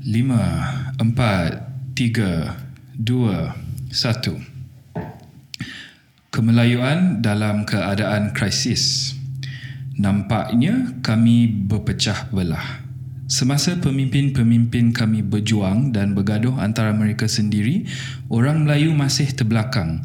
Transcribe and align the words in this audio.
lima, 0.00 0.64
empat, 0.96 1.60
tiga, 1.92 2.56
dua, 2.96 3.52
satu. 3.92 4.32
Kemelayuan 6.32 7.20
dalam 7.20 7.68
keadaan 7.68 8.32
krisis. 8.32 9.12
Nampaknya 10.00 10.96
kami 11.04 11.52
berpecah 11.68 12.32
belah. 12.32 12.80
Semasa 13.28 13.76
pemimpin-pemimpin 13.76 14.96
kami 14.96 15.20
berjuang 15.20 15.92
dan 15.92 16.16
bergaduh 16.16 16.56
antara 16.56 16.96
mereka 16.96 17.28
sendiri, 17.28 17.84
orang 18.32 18.64
Melayu 18.64 18.96
masih 18.96 19.28
terbelakang. 19.36 20.00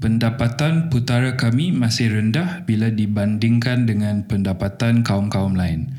Pendapatan 0.00 0.88
putara 0.88 1.36
kami 1.36 1.76
masih 1.76 2.08
rendah 2.08 2.64
bila 2.64 2.88
dibandingkan 2.88 3.84
dengan 3.84 4.24
pendapatan 4.24 5.04
kaum-kaum 5.04 5.52
lain 5.52 5.92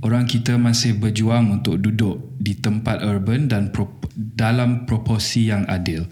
orang 0.00 0.24
kita 0.24 0.56
masih 0.56 0.96
berjuang 0.96 1.60
untuk 1.60 1.80
duduk 1.80 2.34
di 2.40 2.56
tempat 2.56 3.04
urban 3.04 3.48
dan 3.48 3.72
pro- 3.72 4.00
dalam 4.16 4.88
proporsi 4.88 5.48
yang 5.48 5.68
adil 5.68 6.08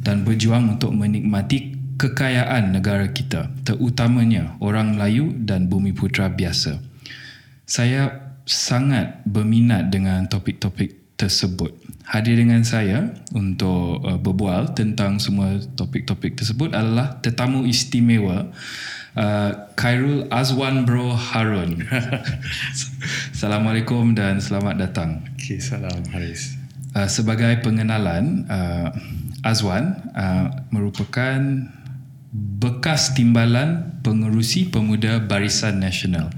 dan 0.00 0.24
berjuang 0.24 0.76
untuk 0.76 0.92
menikmati 0.92 1.76
kekayaan 2.00 2.72
negara 2.72 3.12
kita 3.12 3.52
terutamanya 3.64 4.56
orang 4.64 4.96
Melayu 4.96 5.36
dan 5.36 5.68
bumi 5.68 5.92
putra 5.92 6.32
biasa. 6.32 6.80
Saya 7.68 8.32
sangat 8.48 9.20
berminat 9.28 9.92
dengan 9.92 10.24
topik-topik 10.26 11.14
tersebut. 11.20 11.76
Hadir 12.08 12.40
dengan 12.40 12.64
saya 12.64 13.12
untuk 13.36 14.00
uh, 14.00 14.16
berbual 14.16 14.72
tentang 14.72 15.20
semua 15.20 15.60
topik-topik 15.76 16.40
tersebut 16.40 16.72
adalah 16.72 17.20
tetamu 17.20 17.68
istimewa 17.68 18.48
uh, 19.16 19.70
Khairul 19.74 20.28
Azwan 20.30 20.86
Bro 20.86 21.14
Harun. 21.16 21.82
Assalamualaikum 23.34 24.14
dan 24.14 24.38
selamat 24.38 24.74
datang. 24.78 25.10
Okay, 25.38 25.58
salam 25.58 26.04
Haris. 26.12 26.58
Uh, 26.94 27.06
sebagai 27.06 27.62
pengenalan, 27.62 28.46
uh, 28.50 28.90
Azwan 29.46 29.96
uh, 30.12 30.52
merupakan 30.68 31.38
bekas 32.60 33.16
timbalan 33.16 33.98
pengerusi 34.04 34.70
pemuda 34.70 35.18
Barisan 35.22 35.82
Nasional. 35.82 36.30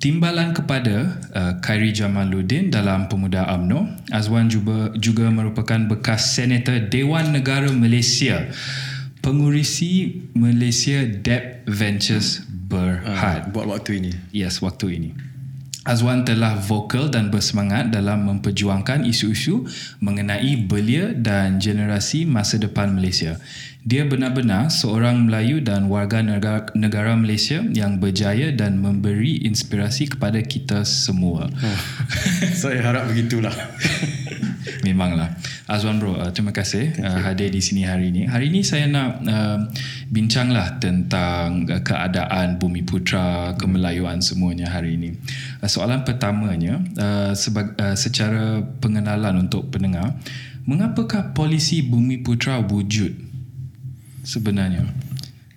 Timbalan 0.00 0.56
kepada 0.56 1.20
uh, 1.36 1.52
Khairi 1.60 1.92
Jamaluddin 1.92 2.72
dalam 2.72 3.04
Pemuda 3.12 3.44
AMNO, 3.52 4.08
Azwan 4.08 4.48
juga, 4.48 4.88
juga 4.96 5.28
merupakan 5.28 5.76
bekas 5.92 6.32
Senator 6.32 6.88
Dewan 6.88 7.36
Negara 7.36 7.68
Malaysia 7.68 8.48
pengurusi 9.20 10.24
Malaysia 10.32 11.04
Debt 11.04 11.64
Ventures 11.68 12.44
Berhad. 12.48 13.48
Uh, 13.48 13.52
buat 13.52 13.66
waktu 13.68 14.00
ini. 14.00 14.12
Yes, 14.32 14.64
waktu 14.64 14.96
ini. 14.96 15.10
Azwan 15.80 16.28
telah 16.28 16.60
vokal 16.60 17.08
dan 17.08 17.32
bersemangat 17.32 17.88
dalam 17.88 18.28
memperjuangkan 18.28 19.08
isu-isu 19.08 19.64
mengenai 20.04 20.68
belia 20.68 21.16
dan 21.16 21.56
generasi 21.56 22.28
masa 22.28 22.60
depan 22.60 22.92
Malaysia. 22.92 23.40
Dia 23.80 24.04
benar-benar 24.04 24.68
seorang 24.68 25.24
Melayu 25.24 25.64
dan 25.64 25.88
warga 25.88 26.20
negara, 26.20 26.68
negara 26.76 27.16
Malaysia 27.16 27.64
yang 27.72 27.96
berjaya 27.96 28.52
dan 28.52 28.76
memberi 28.76 29.40
inspirasi 29.40 30.12
kepada 30.12 30.44
kita 30.44 30.84
semua. 30.84 31.48
Oh, 31.48 31.78
saya 32.60 32.84
harap 32.84 33.08
begitulah. 33.08 33.56
Memanglah. 34.86 35.32
Azwan 35.64 35.96
bro, 35.96 36.16
uh, 36.16 36.30
terima 36.32 36.52
kasih 36.52 36.92
uh, 37.00 37.20
hadir 37.24 37.48
di 37.48 37.60
sini 37.64 37.88
hari 37.88 38.12
ini. 38.12 38.28
Hari 38.28 38.52
ini 38.52 38.60
saya 38.60 38.84
nak 38.86 39.24
uh, 39.24 39.58
bincanglah 40.12 40.76
tentang 40.76 41.64
uh, 41.68 41.80
keadaan 41.80 42.60
bumi 42.60 42.84
putra, 42.84 43.56
kemelayuan 43.56 44.20
semuanya 44.20 44.68
hari 44.68 45.00
ini. 45.00 45.16
Uh, 45.64 45.70
soalan 45.70 46.04
pertamanya, 46.04 46.80
uh, 47.00 47.32
sebag, 47.32 47.76
uh, 47.80 47.96
secara 47.96 48.60
pengenalan 48.84 49.48
untuk 49.48 49.72
pendengar, 49.72 50.16
mengapakah 50.68 51.32
polisi 51.32 51.80
bumi 51.80 52.20
putra 52.20 52.60
wujud 52.60 53.16
sebenarnya? 54.22 54.84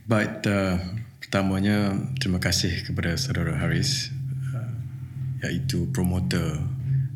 Baik, 0.08 0.48
uh, 0.48 0.80
pertamanya 1.20 1.98
terima 2.22 2.40
kasih 2.40 2.88
kepada 2.88 3.18
saudara 3.20 3.58
Haris 3.60 4.14
uh, 4.54 4.70
iaitu 5.44 5.92
promotor 5.92 6.62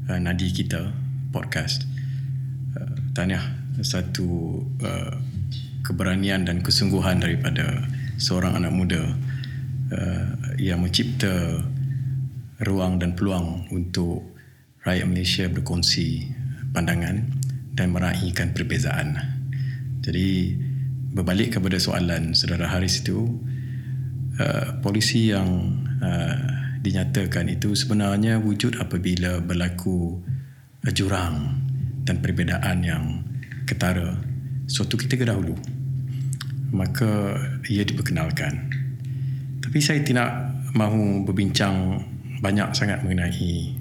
uh, 0.09 0.19
nadi 0.19 0.51
kita 0.51 1.06
podcast 1.31 1.87
tahniah 3.17 3.41
satu 3.81 4.61
uh, 4.85 5.15
keberanian 5.81 6.45
dan 6.45 6.61
kesungguhan 6.61 7.17
daripada 7.17 7.85
seorang 8.21 8.57
anak 8.61 8.73
muda 8.73 9.01
uh, 9.93 10.27
yang 10.61 10.85
mencipta 10.85 11.61
ruang 12.61 13.01
dan 13.01 13.13
peluang 13.17 13.69
untuk 13.73 14.21
rakyat 14.85 15.05
Malaysia 15.09 15.45
berkongsi 15.49 16.29
pandangan 16.73 17.25
dan 17.77 17.93
meraihkan 17.93 18.53
perbezaan. 18.53 19.17
Jadi 20.01 20.57
berbalik 21.13 21.57
kepada 21.57 21.77
soalan 21.77 22.37
saudara 22.37 22.69
Haris 22.69 23.01
itu 23.01 23.37
uh, 24.37 24.77
polisi 24.81 25.33
yang 25.33 25.81
uh, 26.01 26.37
dinyatakan 26.81 27.49
itu 27.49 27.73
sebenarnya 27.73 28.37
wujud 28.41 28.77
apabila 28.77 29.41
berlaku 29.41 30.17
uh, 30.17 30.36
jurang 30.91 31.57
dan 32.03 32.19
perbezaan 32.23 32.83
yang 32.83 33.03
ketara. 33.67 34.15
Suatu 34.67 34.99
ketika 34.99 35.27
dahulu 35.27 35.55
maka 36.71 37.39
ia 37.71 37.83
diperkenalkan. 37.87 38.67
Tapi 39.63 39.77
saya 39.79 40.03
tidak 40.03 40.29
mahu 40.75 41.23
berbincang 41.23 42.03
banyak 42.43 42.69
sangat 42.75 43.01
mengenai 43.03 43.75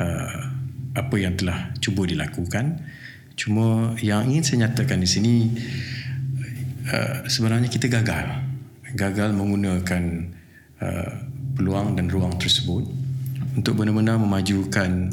uh, 0.00 0.38
apa 0.96 1.14
yang 1.20 1.36
telah 1.36 1.72
cuba 1.80 2.08
dilakukan. 2.08 2.80
Cuma 3.36 3.92
yang 4.00 4.32
ingin 4.32 4.44
saya 4.44 4.58
nyatakan 4.68 5.04
di 5.04 5.08
sini 5.08 5.34
uh, 6.88 7.28
sebenarnya 7.28 7.68
kita 7.68 7.88
gagal. 7.92 8.44
Gagal 8.96 9.36
menggunakan 9.36 10.02
uh, 10.80 11.12
peluang 11.56 12.00
dan 12.00 12.08
ruang 12.08 12.32
tersebut 12.40 12.88
untuk 13.56 13.76
benar-benar 13.76 14.16
memajukan 14.20 15.12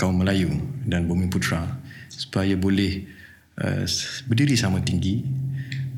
kaum 0.00 0.16
Melayu 0.16 0.48
dan 0.88 1.04
bumi 1.04 1.28
putra 1.28 1.68
supaya 2.08 2.56
boleh 2.56 3.04
uh, 3.60 3.84
berdiri 4.24 4.56
sama 4.56 4.80
tinggi 4.80 5.20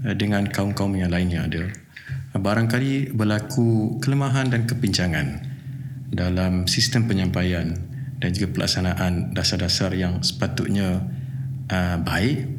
uh, 0.02 0.14
dengan 0.18 0.50
kaum-kaum 0.50 0.98
yang 0.98 1.14
lain 1.14 1.30
yang 1.30 1.46
ada. 1.46 1.70
Barangkali 2.34 3.14
berlaku 3.14 4.02
kelemahan 4.02 4.50
dan 4.50 4.66
kepincangan 4.66 5.46
dalam 6.10 6.66
sistem 6.66 7.06
penyampaian 7.06 7.78
dan 8.18 8.28
juga 8.34 8.58
pelaksanaan 8.58 9.36
dasar-dasar 9.36 9.94
yang 9.94 10.18
sepatutnya 10.24 11.06
uh, 11.70 11.96
baik. 12.02 12.50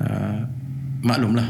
Uh, 0.00 0.48
maklumlah 1.04 1.48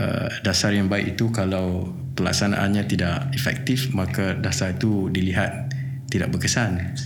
uh, 0.00 0.28
dasar 0.40 0.72
yang 0.72 0.88
baik 0.88 1.18
itu 1.18 1.28
kalau 1.28 1.92
pelaksanaannya 2.16 2.84
tidak 2.88 3.28
efektif 3.36 3.92
maka 3.92 4.34
dasar 4.38 4.72
itu 4.74 5.12
dilihat 5.12 5.68
tidak 6.08 6.32
berkesan. 6.32 6.96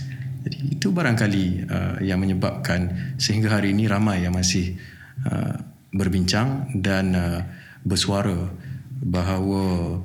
Jadi 0.43 0.75
itu 0.75 0.91
barangkali 0.91 1.45
uh, 1.71 1.95
yang 2.03 2.19
menyebabkan 2.19 3.15
sehingga 3.15 3.55
hari 3.55 3.71
ini 3.71 3.87
ramai 3.87 4.27
yang 4.27 4.35
masih 4.35 4.75
uh, 5.23 5.55
berbincang 5.95 6.67
dan 6.83 7.15
uh, 7.15 7.39
bersuara 7.87 8.51
bahawa 8.99 9.99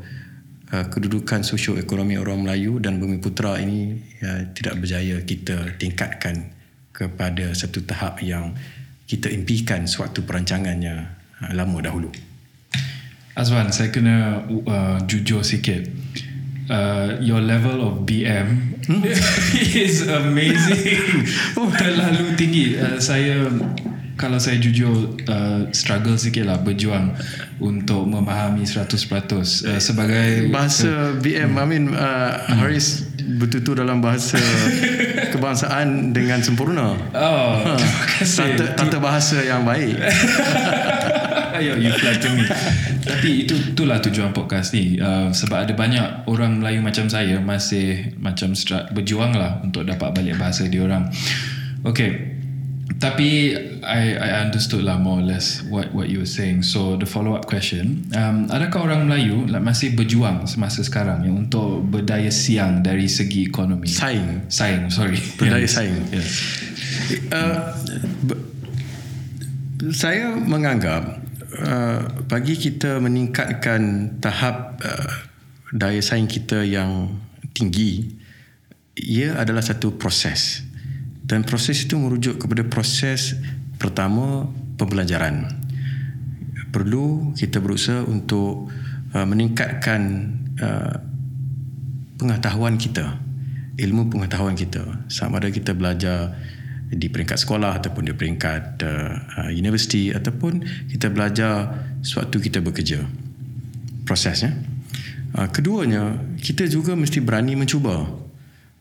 uh, 0.70 0.86
kedudukan 0.94 1.42
sosioekonomi 1.42 2.14
orang 2.22 2.46
Melayu 2.46 2.78
dan 2.78 3.02
Bumi 3.02 3.18
Putra 3.18 3.58
ini 3.58 3.98
uh, 4.22 4.54
tidak 4.54 4.78
berjaya 4.78 5.18
kita 5.26 5.74
tingkatkan 5.74 6.54
kepada 6.94 7.50
satu 7.54 7.82
tahap 7.82 8.22
yang 8.22 8.54
kita 9.10 9.26
impikan 9.34 9.90
suatu 9.90 10.22
perancangannya 10.22 11.18
uh, 11.42 11.50
lama 11.50 11.78
dahulu. 11.82 12.10
Azwan, 13.38 13.70
saya 13.70 13.94
kena 13.94 14.46
uh, 14.50 14.98
jujur 15.06 15.46
sikit 15.46 15.86
uh, 16.70 17.16
your 17.20 17.40
level 17.40 17.82
of 17.84 18.04
BM 18.04 18.80
hmm? 18.86 19.02
is 19.76 20.06
amazing. 20.08 21.26
oh, 21.56 21.68
terlalu 21.80 22.36
tinggi. 22.36 22.76
Uh, 22.76 23.00
saya 23.00 23.48
kalau 24.18 24.42
saya 24.42 24.58
jujur 24.58 25.14
uh, 25.30 25.70
struggle 25.70 26.18
sikit 26.18 26.50
lah 26.50 26.58
berjuang 26.58 27.14
untuk 27.62 28.02
memahami 28.02 28.66
100% 28.66 28.90
uh, 28.90 29.78
sebagai 29.78 30.50
bahasa 30.50 31.14
BM 31.22 31.54
hmm. 31.54 31.62
I 31.62 31.64
mean 31.64 31.84
uh, 31.94 32.34
hmm. 32.34 32.58
Haris 32.58 33.06
bertutur 33.38 33.78
dalam 33.78 34.02
bahasa 34.02 34.40
kebangsaan 35.32 36.10
dengan 36.16 36.42
sempurna. 36.42 36.96
Oh, 37.14 37.76
terima 37.76 38.04
kasih. 38.18 38.56
Tata, 38.56 38.64
tata 38.74 38.98
bahasa 38.98 39.38
yang 39.44 39.62
baik. 39.68 39.94
Ayo, 41.58 41.74
you 41.74 41.90
flatter 41.90 42.30
me. 42.38 42.46
Tapi 43.02 43.42
itu 43.42 43.54
itulah 43.74 43.98
tujuan 43.98 44.30
podcast 44.30 44.70
ni. 44.78 44.94
Uh, 45.02 45.34
sebab 45.34 45.66
ada 45.66 45.74
banyak 45.74 46.30
orang 46.30 46.62
Melayu 46.62 46.80
macam 46.86 47.10
saya 47.10 47.42
masih 47.42 48.14
macam 48.22 48.54
berjuang 48.94 49.34
lah 49.34 49.58
untuk 49.66 49.82
dapat 49.82 50.14
balik 50.14 50.38
bahasa 50.38 50.70
dia 50.70 50.86
orang. 50.86 51.10
Okay. 51.82 52.38
Tapi 52.98 53.54
I 53.84 54.18
I 54.18 54.42
understood 54.42 54.82
lah 54.82 54.98
more 54.98 55.22
or 55.22 55.26
less 55.26 55.62
what 55.70 55.94
what 55.94 56.10
you 56.10 56.18
were 56.18 56.26
saying. 56.26 56.66
So 56.66 56.98
the 56.98 57.06
follow 57.06 57.38
up 57.38 57.46
question, 57.46 58.10
um, 58.16 58.50
adakah 58.50 58.90
orang 58.90 59.06
Melayu 59.06 59.46
like, 59.46 59.62
masih 59.62 59.94
berjuang 59.94 60.50
semasa 60.50 60.82
sekarang 60.82 61.22
ya, 61.22 61.30
untuk 61.30 61.86
berdaya 61.86 62.32
siang 62.32 62.82
dari 62.82 63.06
segi 63.06 63.46
ekonomi? 63.46 63.86
Saing. 63.86 64.50
Saing, 64.50 64.90
sorry. 64.90 65.20
Berdaya 65.38 65.68
saing. 65.68 65.94
Yes. 66.10 66.26
uh, 67.30 67.70
be- 68.26 68.42
saya 69.94 70.34
menganggap 70.34 71.22
uh, 71.56 72.00
bagi 72.28 72.54
kita 72.58 73.00
meningkatkan 73.00 74.14
tahap 74.20 74.80
uh, 74.84 75.12
daya 75.72 76.00
saing 76.00 76.28
kita 76.28 76.64
yang 76.64 77.16
tinggi 77.56 78.16
ia 78.98 79.38
adalah 79.38 79.62
satu 79.62 79.94
proses. 79.94 80.66
Dan 81.28 81.44
proses 81.44 81.84
itu 81.84 82.00
merujuk 82.00 82.40
kepada 82.40 82.64
proses 82.64 83.36
pertama 83.76 84.48
pembelajaran. 84.80 85.44
Perlu 86.72 87.36
kita 87.36 87.60
berusaha 87.60 88.04
untuk 88.04 88.72
uh, 89.12 89.26
meningkatkan 89.28 90.00
uh, 90.60 90.94
pengetahuan 92.18 92.80
kita 92.80 93.28
ilmu 93.78 94.10
pengetahuan 94.10 94.58
kita. 94.58 94.82
Sama 95.06 95.38
ada 95.38 95.48
kita 95.48 95.72
belajar 95.72 96.34
di 96.88 97.06
peringkat 97.12 97.36
sekolah 97.36 97.76
ataupun 97.78 98.08
di 98.08 98.14
peringkat 98.16 98.80
uh, 98.80 99.14
uh, 99.44 99.50
universiti 99.52 100.08
ataupun 100.08 100.64
kita 100.88 101.12
belajar 101.12 101.68
sewaktu 102.00 102.48
kita 102.48 102.64
bekerja. 102.64 103.04
Prosesnya. 104.08 104.56
Uh, 105.36 105.48
keduanya 105.52 106.16
kita 106.40 106.64
juga 106.64 106.96
mesti 106.96 107.20
berani 107.20 107.52
mencuba 107.60 108.08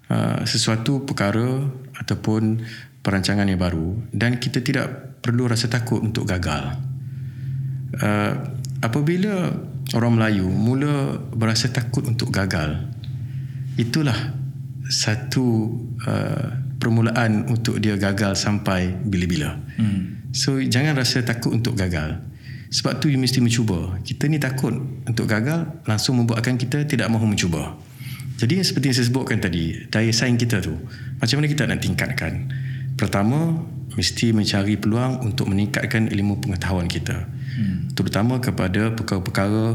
uh, 0.07 0.39
sesuatu 0.47 1.03
perkara 1.03 1.67
ataupun 1.99 2.63
perancangan 3.03 3.47
yang 3.47 3.59
baru 3.59 3.99
dan 4.15 4.39
kita 4.39 4.63
tidak 4.63 5.19
perlu 5.19 5.47
rasa 5.51 5.67
takut 5.67 5.99
untuk 5.99 6.23
gagal. 6.23 6.79
Uh, 7.99 8.33
apabila 8.79 9.51
orang 9.95 10.19
Melayu 10.19 10.47
mula 10.47 11.19
berasa 11.31 11.71
takut 11.71 12.03
untuk 12.03 12.31
gagal 12.31 12.83
itulah 13.79 14.15
satu 14.87 15.75
uh, 16.03 16.66
permulaan 16.77 17.49
untuk 17.49 17.81
dia 17.81 17.97
gagal 17.97 18.37
sampai 18.37 18.93
bila-bila. 18.93 19.57
Hmm. 19.77 20.29
So 20.33 20.61
jangan 20.61 20.97
rasa 20.97 21.25
takut 21.25 21.53
untuk 21.53 21.73
gagal. 21.77 22.21
Sebab 22.67 22.99
tu 22.99 23.07
you 23.07 23.17
mesti 23.17 23.39
mencuba. 23.39 23.95
Kita 24.03 24.27
ni 24.27 24.37
takut 24.37 24.75
untuk 25.07 25.25
gagal 25.25 25.83
langsung 25.87 26.19
membuatkan 26.19 26.59
kita 26.59 26.83
tidak 26.85 27.07
mahu 27.07 27.25
mencuba. 27.25 27.79
Jadi 28.37 28.61
seperti 28.61 28.93
yang 28.93 28.95
saya 29.01 29.07
sebutkan 29.09 29.37
tadi, 29.41 29.89
daya 29.89 30.13
saing 30.13 30.37
kita 30.37 30.61
tu 30.61 30.77
macam 31.17 31.41
mana 31.41 31.47
kita 31.49 31.63
nak 31.65 31.81
tingkatkan? 31.81 32.33
Pertama, 32.93 33.65
mesti 33.97 34.29
mencari 34.29 34.77
peluang 34.77 35.25
untuk 35.25 35.49
meningkatkan 35.49 36.13
ilmu 36.13 36.37
pengetahuan 36.37 36.85
kita. 36.85 37.25
Hmm. 37.57 37.89
Terutama 37.97 38.37
kepada 38.37 38.93
perkara-perkara 38.93 39.73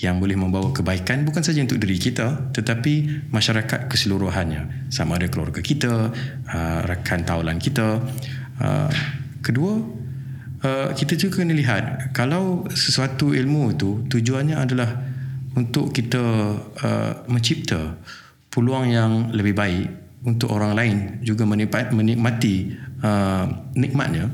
yang 0.00 0.16
boleh 0.16 0.36
membawa 0.36 0.72
kebaikan 0.72 1.28
bukan 1.28 1.44
saja 1.44 1.60
untuk 1.60 1.76
diri 1.76 2.00
kita 2.00 2.52
tetapi 2.56 3.28
masyarakat 3.28 3.86
keseluruhannya. 3.92 4.88
Sama 4.88 5.20
ada 5.20 5.28
keluarga 5.28 5.60
kita 5.60 6.08
uh, 6.48 6.80
rakan 6.88 7.20
tawalan 7.28 7.60
kita. 7.60 8.00
Uh, 8.60 8.88
kedua 9.44 9.80
uh, 10.64 10.88
kita 10.96 11.20
juga 11.20 11.44
kena 11.44 11.52
lihat 11.52 12.16
kalau 12.16 12.64
sesuatu 12.72 13.36
ilmu 13.36 13.76
itu 13.76 14.04
tujuannya 14.08 14.56
adalah 14.56 14.88
untuk 15.52 15.92
kita 15.92 16.24
uh, 16.64 17.12
mencipta 17.28 18.00
peluang 18.48 18.86
yang 18.88 19.12
lebih 19.36 19.52
baik 19.52 19.86
untuk 20.24 20.52
orang 20.52 20.76
lain 20.76 20.96
juga 21.24 21.48
menikmati, 21.48 21.92
menikmati 21.96 22.54
uh, 23.04 23.44
nikmatnya 23.76 24.28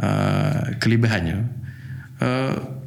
uh, 0.00 0.76
kelebihannya. 0.80 1.38
Uh, 2.20 2.83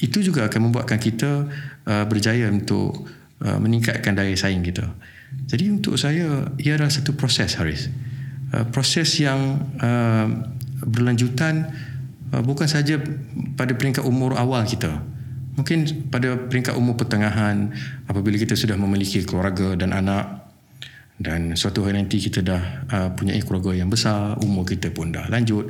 itu 0.00 0.24
juga 0.24 0.48
akan 0.48 0.70
membuatkan 0.72 0.96
kita 0.96 1.46
uh, 1.84 2.04
berjaya 2.08 2.48
untuk 2.48 3.04
uh, 3.44 3.58
meningkatkan 3.60 4.16
daya 4.16 4.32
saing 4.32 4.64
kita. 4.64 4.88
Jadi 5.46 5.70
untuk 5.70 5.94
saya 6.00 6.50
ia 6.58 6.74
adalah 6.74 6.90
satu 6.90 7.14
proses 7.14 7.54
Haris. 7.60 7.92
Uh, 8.50 8.66
proses 8.72 9.06
yang 9.20 9.60
uh, 9.78 10.26
berlanjutan 10.82 11.70
uh, 12.32 12.42
bukan 12.42 12.66
saja 12.66 12.98
pada 13.54 13.76
peringkat 13.76 14.02
umur 14.02 14.34
awal 14.34 14.64
kita. 14.64 15.04
Mungkin 15.54 16.08
pada 16.08 16.40
peringkat 16.48 16.72
umur 16.72 16.96
pertengahan 16.96 17.76
apabila 18.08 18.40
kita 18.40 18.56
sudah 18.56 18.80
memiliki 18.80 19.20
keluarga 19.28 19.76
dan 19.76 19.92
anak 19.92 20.48
dan 21.20 21.52
suatu 21.52 21.84
hari 21.84 22.00
nanti 22.00 22.16
kita 22.16 22.40
dah 22.40 22.62
uh, 22.88 23.08
punya 23.12 23.36
keluarga 23.44 23.76
yang 23.76 23.92
besar, 23.92 24.40
umur 24.40 24.64
kita 24.64 24.88
pun 24.88 25.12
dah 25.12 25.28
lanjut 25.28 25.68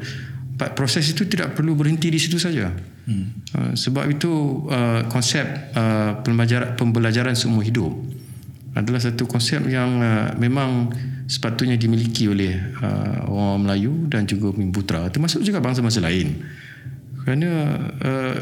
proses 0.76 1.08
itu 1.08 1.24
tidak 1.24 1.56
perlu 1.56 1.72
berhenti 1.72 2.12
di 2.12 2.20
situ 2.20 2.36
saja. 2.36 2.68
Hmm. 3.08 3.32
Uh, 3.56 3.72
sebab 3.72 4.04
itu 4.12 4.30
uh, 4.68 5.08
konsep 5.08 5.44
uh, 5.72 6.20
pembelajaran 6.20 6.76
pembelajaran 6.76 7.32
semua 7.32 7.64
hidup 7.64 7.90
adalah 8.76 9.02
satu 9.02 9.26
konsep 9.26 9.66
yang 9.66 9.98
uh, 9.98 10.30
memang 10.38 10.94
sepatutnya 11.26 11.78
dimiliki 11.78 12.26
oleh 12.26 12.58
uh, 12.82 13.30
orang 13.30 13.66
Melayu 13.66 14.06
dan 14.10 14.26
juga 14.26 14.50
Putra 14.70 15.06
termasuk 15.10 15.42
juga 15.46 15.62
bangsa-bangsa 15.62 16.02
lain. 16.02 16.42
Kerana 17.22 17.50
uh, 18.02 18.36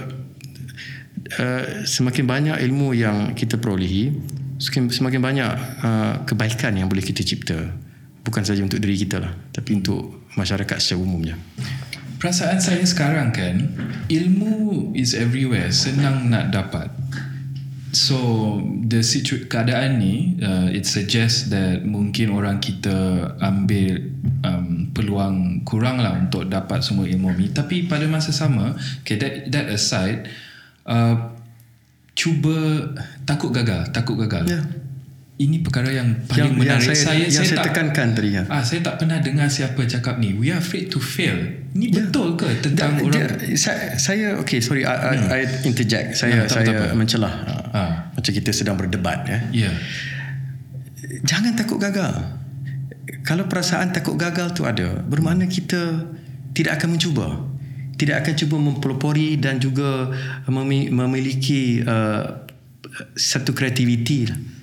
uh, 1.37 1.65
semakin 1.85 2.25
banyak 2.25 2.57
ilmu 2.69 2.97
yang 2.97 3.37
kita 3.37 3.61
perolehi, 3.61 4.13
semakin, 4.57 4.83
semakin 4.89 5.21
banyak 5.21 5.51
uh, 5.85 6.15
kebaikan 6.25 6.77
yang 6.77 6.89
boleh 6.89 7.05
kita 7.05 7.21
cipta. 7.21 7.59
Bukan 8.25 8.45
saja 8.45 8.61
untuk 8.61 8.77
diri 8.81 8.97
kita 9.01 9.25
lah, 9.25 9.33
tapi 9.53 9.81
untuk 9.81 10.29
masyarakat 10.37 10.77
secara 10.77 11.01
umumnya. 11.01 11.37
Perasaan 12.19 12.59
saya 12.59 12.83
sekarang 12.83 13.31
kan 13.31 13.57
Ilmu 14.11 14.91
is 14.99 15.15
everywhere 15.15 15.71
Senang 15.71 16.27
nak 16.27 16.51
dapat. 16.51 16.91
So 17.95 18.19
the 18.85 19.01
situ- 19.07 19.47
keadaan 19.49 20.03
ni 20.03 20.37
uh, 20.43 20.69
It 20.69 20.85
suggests 20.85 21.49
that 21.55 21.87
Mungkin 21.87 22.35
orang 22.35 22.59
kita 22.59 23.33
Ambil 23.39 24.13
um, 24.43 24.91
Peluang 24.93 25.63
kurang 25.63 26.03
lah 26.03 26.19
Untuk 26.19 26.51
dapat 26.51 26.83
semua 26.83 27.07
ilmu 27.07 27.33
ni. 27.39 27.55
Tapi 27.55 27.87
pada 27.87 28.05
masa 28.11 28.35
sama 28.35 28.75
Okay 29.07 29.17
that, 29.17 29.35
that 29.55 29.67
aside 29.71 30.27
uh, 30.85 31.33
Cuba 32.19 32.93
Takut 33.23 33.55
gagal 33.55 33.95
Takut 33.95 34.19
gagal. 34.19 34.47
Yeah 34.51 34.78
ini 35.39 35.63
perkara 35.63 35.95
yang 35.95 36.27
paling 36.27 36.51
yang, 36.51 36.59
menarik 36.59 36.91
yang 36.91 36.99
saya, 36.99 36.99
saya, 36.99 37.23
yang 37.23 37.31
saya, 37.31 37.47
saya 37.47 37.59
tak, 37.63 37.67
tekankan 37.71 38.09
tadi 38.11 38.31
ya. 38.35 38.43
ah 38.51 38.63
saya 38.67 38.81
tak 38.83 38.95
pernah 38.99 39.19
dengar 39.23 39.47
siapa 39.47 39.81
cakap 39.87 40.19
ni 40.19 40.35
we 40.35 40.51
are 40.51 40.59
afraid 40.59 40.91
to 40.91 40.99
fail 40.99 41.39
ini 41.79 41.95
yeah. 41.95 42.11
betul 42.11 42.35
ke 42.35 42.59
tentang 42.59 42.99
da, 42.99 43.07
orang 43.07 43.23
da, 43.39 43.47
saya, 43.55 43.95
saya 43.95 44.27
okay 44.43 44.59
sorry 44.59 44.83
I, 44.83 45.15
hmm. 45.15 45.31
I, 45.31 45.41
I 45.47 45.63
interject 45.63 46.19
saya 46.19 46.43
nah, 46.43 46.51
saya 46.51 46.75
apa. 46.75 46.99
mencelah 46.99 47.33
ah. 47.71 47.91
macam 48.19 48.33
kita 48.35 48.51
sedang 48.51 48.75
berdebat 48.75 49.31
ya 49.31 49.39
yeah. 49.55 49.75
jangan 51.23 51.55
takut 51.55 51.79
gagal 51.79 52.19
kalau 53.23 53.47
perasaan 53.47 53.95
takut 53.95 54.19
gagal 54.19 54.59
tu 54.59 54.67
ada 54.67 55.07
bermakna 55.07 55.47
kita 55.47 56.11
tidak 56.51 56.83
akan 56.83 56.99
mencuba 56.99 57.47
tidak 57.95 58.27
akan 58.27 58.35
cuba 58.35 58.57
mempelopori 58.59 59.39
dan 59.39 59.63
juga 59.63 60.11
memiliki 60.51 61.83
uh, 61.87 62.43
satu 63.15 63.55
kreativiti 63.55 64.27
lah 64.27 64.58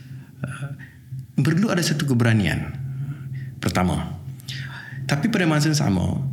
perlu 1.39 1.68
ada 1.72 1.84
satu 1.84 2.08
keberanian. 2.08 2.72
Pertama. 3.60 4.15
Tapi 5.06 5.30
pada 5.30 5.46
masa 5.46 5.70
yang 5.70 5.77
sama 5.77 6.24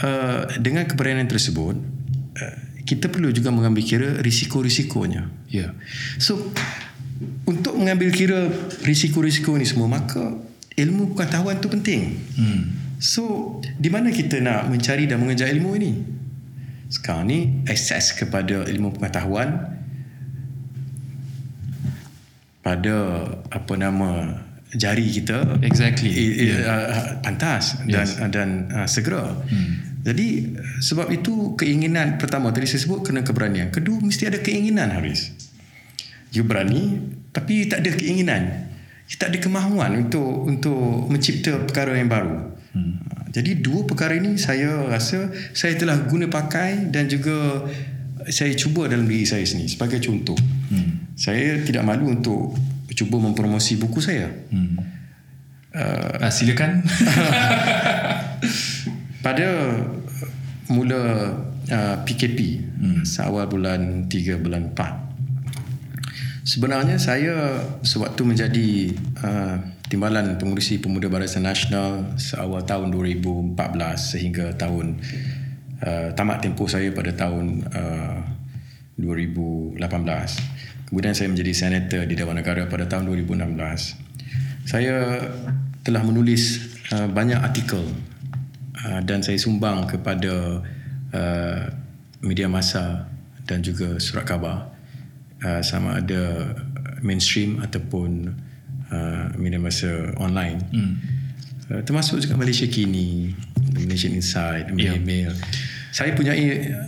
uh, 0.00 0.42
dengan 0.56 0.86
keberanian 0.88 1.28
tersebut 1.28 1.76
uh, 2.38 2.56
kita 2.82 3.12
perlu 3.12 3.30
juga 3.30 3.52
mengambil 3.52 3.84
kira 3.84 4.08
risiko-risikonya. 4.20 5.28
Ya. 5.52 5.68
Yeah. 5.68 5.70
so 6.16 6.50
untuk 7.46 7.76
mengambil 7.78 8.10
kira 8.10 8.50
risiko-risiko 8.82 9.54
ni 9.54 9.68
semua 9.68 9.86
maka 9.86 10.32
ilmu 10.74 11.12
pengetahuan 11.14 11.60
tu 11.60 11.68
penting. 11.68 12.16
Hmm. 12.38 12.62
so 12.96 13.58
di 13.76 13.92
mana 13.92 14.08
kita 14.08 14.40
nak 14.40 14.72
mencari 14.72 15.04
dan 15.04 15.20
mengejar 15.20 15.52
ilmu 15.52 15.70
ini? 15.76 15.92
Sekarang 16.92 17.28
ni 17.28 17.64
akses 17.68 18.12
kepada 18.16 18.68
ilmu 18.68 18.92
pengetahuan 18.96 19.80
pada 22.62 22.96
apa 23.50 23.72
nama 23.74 24.38
jari 24.72 25.04
kita 25.04 25.60
exactly 25.60 26.08
yeah. 26.48 26.64
uh, 26.64 27.04
pantas 27.20 27.76
dan 27.84 28.08
yes. 28.08 28.16
dan 28.32 28.48
uh, 28.72 28.88
segera 28.88 29.36
hmm. 29.44 30.00
jadi 30.00 30.28
sebab 30.80 31.12
itu 31.12 31.52
keinginan 31.60 32.16
pertama 32.16 32.48
tadi 32.56 32.64
saya 32.64 32.88
sebut 32.88 33.04
kena 33.04 33.20
keberanian 33.20 33.68
kedua 33.68 34.00
mesti 34.00 34.32
ada 34.32 34.40
keinginan 34.40 34.88
Haris 34.96 35.28
you 36.32 36.48
berani 36.48 36.96
tapi 37.36 37.68
tak 37.68 37.84
ada 37.84 37.92
keinginan 37.92 38.72
you 39.12 39.16
tak 39.20 39.36
ada 39.36 39.38
kemahuan 39.44 40.08
untuk 40.08 40.48
untuk 40.48 41.12
mencipta 41.12 41.60
perkara 41.68 42.00
yang 42.00 42.08
baru 42.08 42.56
hmm. 42.72 42.94
Uh, 43.12 43.24
jadi 43.28 43.60
dua 43.60 43.84
perkara 43.84 44.16
ini 44.16 44.40
saya 44.40 44.88
rasa 44.88 45.28
saya 45.52 45.76
telah 45.76 46.00
guna 46.08 46.32
pakai 46.32 46.88
dan 46.88 47.12
juga 47.12 47.68
saya 48.32 48.56
cuba 48.56 48.88
dalam 48.88 49.04
diri 49.04 49.28
saya 49.28 49.44
sendiri 49.44 49.68
sebagai 49.68 50.00
contoh 50.00 50.38
hmm. 50.72 51.12
saya 51.12 51.60
tidak 51.60 51.84
malu 51.84 52.08
untuk 52.08 52.56
cuba 52.94 53.18
mempromosi 53.18 53.76
buku 53.80 54.00
saya. 54.00 54.28
Hmm. 54.52 54.76
Uh, 55.72 56.20
ah, 56.20 56.32
silakan. 56.32 56.82
pada 59.24 59.48
mula 60.68 61.02
uh, 61.70 61.96
PKP 62.02 62.38
hmm. 62.60 63.02
seawal 63.06 63.46
bulan 63.46 64.10
3 64.10 64.42
bulan 64.42 64.74
4. 64.74 66.42
Sebenarnya 66.42 66.98
saya 66.98 67.62
sewaktu 67.86 68.26
menjadi 68.26 68.90
uh, 69.22 69.56
Timbalan 69.86 70.42
Pengurusi 70.42 70.82
Pemuda 70.82 71.06
Barisan 71.06 71.46
Nasional 71.46 72.18
seawal 72.18 72.66
tahun 72.66 72.90
2014 72.90 73.54
sehingga 73.94 74.50
tahun 74.58 74.98
uh, 75.78 76.10
tamat 76.18 76.42
tempoh 76.42 76.66
saya 76.66 76.90
pada 76.90 77.14
tahun 77.14 77.62
uh, 77.70 78.18
2018. 78.98 79.78
Kemudian 80.92 81.16
saya 81.16 81.32
menjadi 81.32 81.52
senator 81.56 82.04
di 82.04 82.12
Dewan 82.12 82.36
Negara 82.36 82.68
pada 82.68 82.84
tahun 82.84 83.08
2016. 83.08 84.68
Saya 84.68 85.24
telah 85.80 86.04
menulis 86.04 86.68
uh, 86.92 87.08
banyak 87.08 87.40
artikel 87.40 87.80
uh, 88.76 89.00
dan 89.00 89.24
saya 89.24 89.40
sumbang 89.40 89.88
kepada 89.88 90.60
uh, 91.16 91.64
media 92.20 92.44
masa 92.44 93.08
dan 93.48 93.64
juga 93.64 93.96
surat 94.04 94.28
khabar 94.28 94.68
uh, 95.40 95.64
sama 95.64 95.96
ada 95.96 96.52
mainstream 97.00 97.64
ataupun 97.64 98.28
uh, 98.92 99.32
media 99.40 99.64
masa 99.64 100.12
online. 100.20 100.60
Hmm. 100.76 100.94
Uh, 101.72 101.80
termasuk 101.88 102.20
juga 102.20 102.36
Malaysia 102.36 102.68
Kini, 102.68 103.32
Malaysian 103.80 104.12
Insight, 104.12 104.68
yeah. 104.76 105.00
Mail. 105.00 105.32
Saya 105.88 106.12
punya 106.12 106.36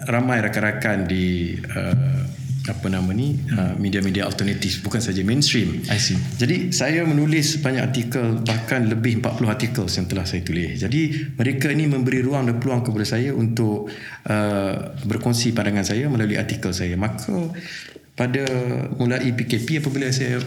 ramai 0.05 0.45
rakan-rakan 0.45 1.09
di 1.09 1.57
uh, 1.57 2.34
apa 2.65 2.89
nama 2.89 3.13
ni 3.13 3.37
uh, 3.53 3.77
media-media 3.77 4.25
alternatif 4.25 4.81
bukan 4.81 4.97
saja 4.97 5.21
mainstream. 5.21 5.85
I 5.93 6.01
see. 6.01 6.17
Jadi 6.17 6.73
saya 6.73 7.05
menulis 7.05 7.61
banyak 7.61 7.83
artikel 7.85 8.41
bahkan 8.41 8.89
lebih 8.89 9.21
40 9.21 9.53
artikel 9.53 9.85
yang 9.85 10.07
telah 10.09 10.25
saya 10.25 10.41
tulis. 10.41 10.81
Jadi 10.81 11.01
mereka 11.37 11.69
ini 11.69 11.85
memberi 11.85 12.25
ruang 12.25 12.49
dan 12.49 12.57
peluang 12.57 12.81
kepada 12.81 13.05
saya 13.05 13.37
untuk 13.37 13.93
uh, 14.29 14.75
berkongsi 15.05 15.53
pandangan 15.53 15.85
saya 15.85 16.09
melalui 16.09 16.41
artikel 16.41 16.73
saya. 16.73 16.97
Maka 16.97 17.53
pada 18.17 18.47
mulai 18.97 19.35
PKP 19.35 19.85
apabila 19.85 20.09
saya 20.09 20.41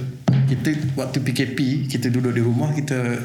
kita 0.47 0.95
waktu 0.95 1.19
PKP 1.21 1.86
kita 1.91 2.07
duduk 2.07 2.33
di 2.33 2.41
rumah 2.41 2.71
kita 2.71 3.19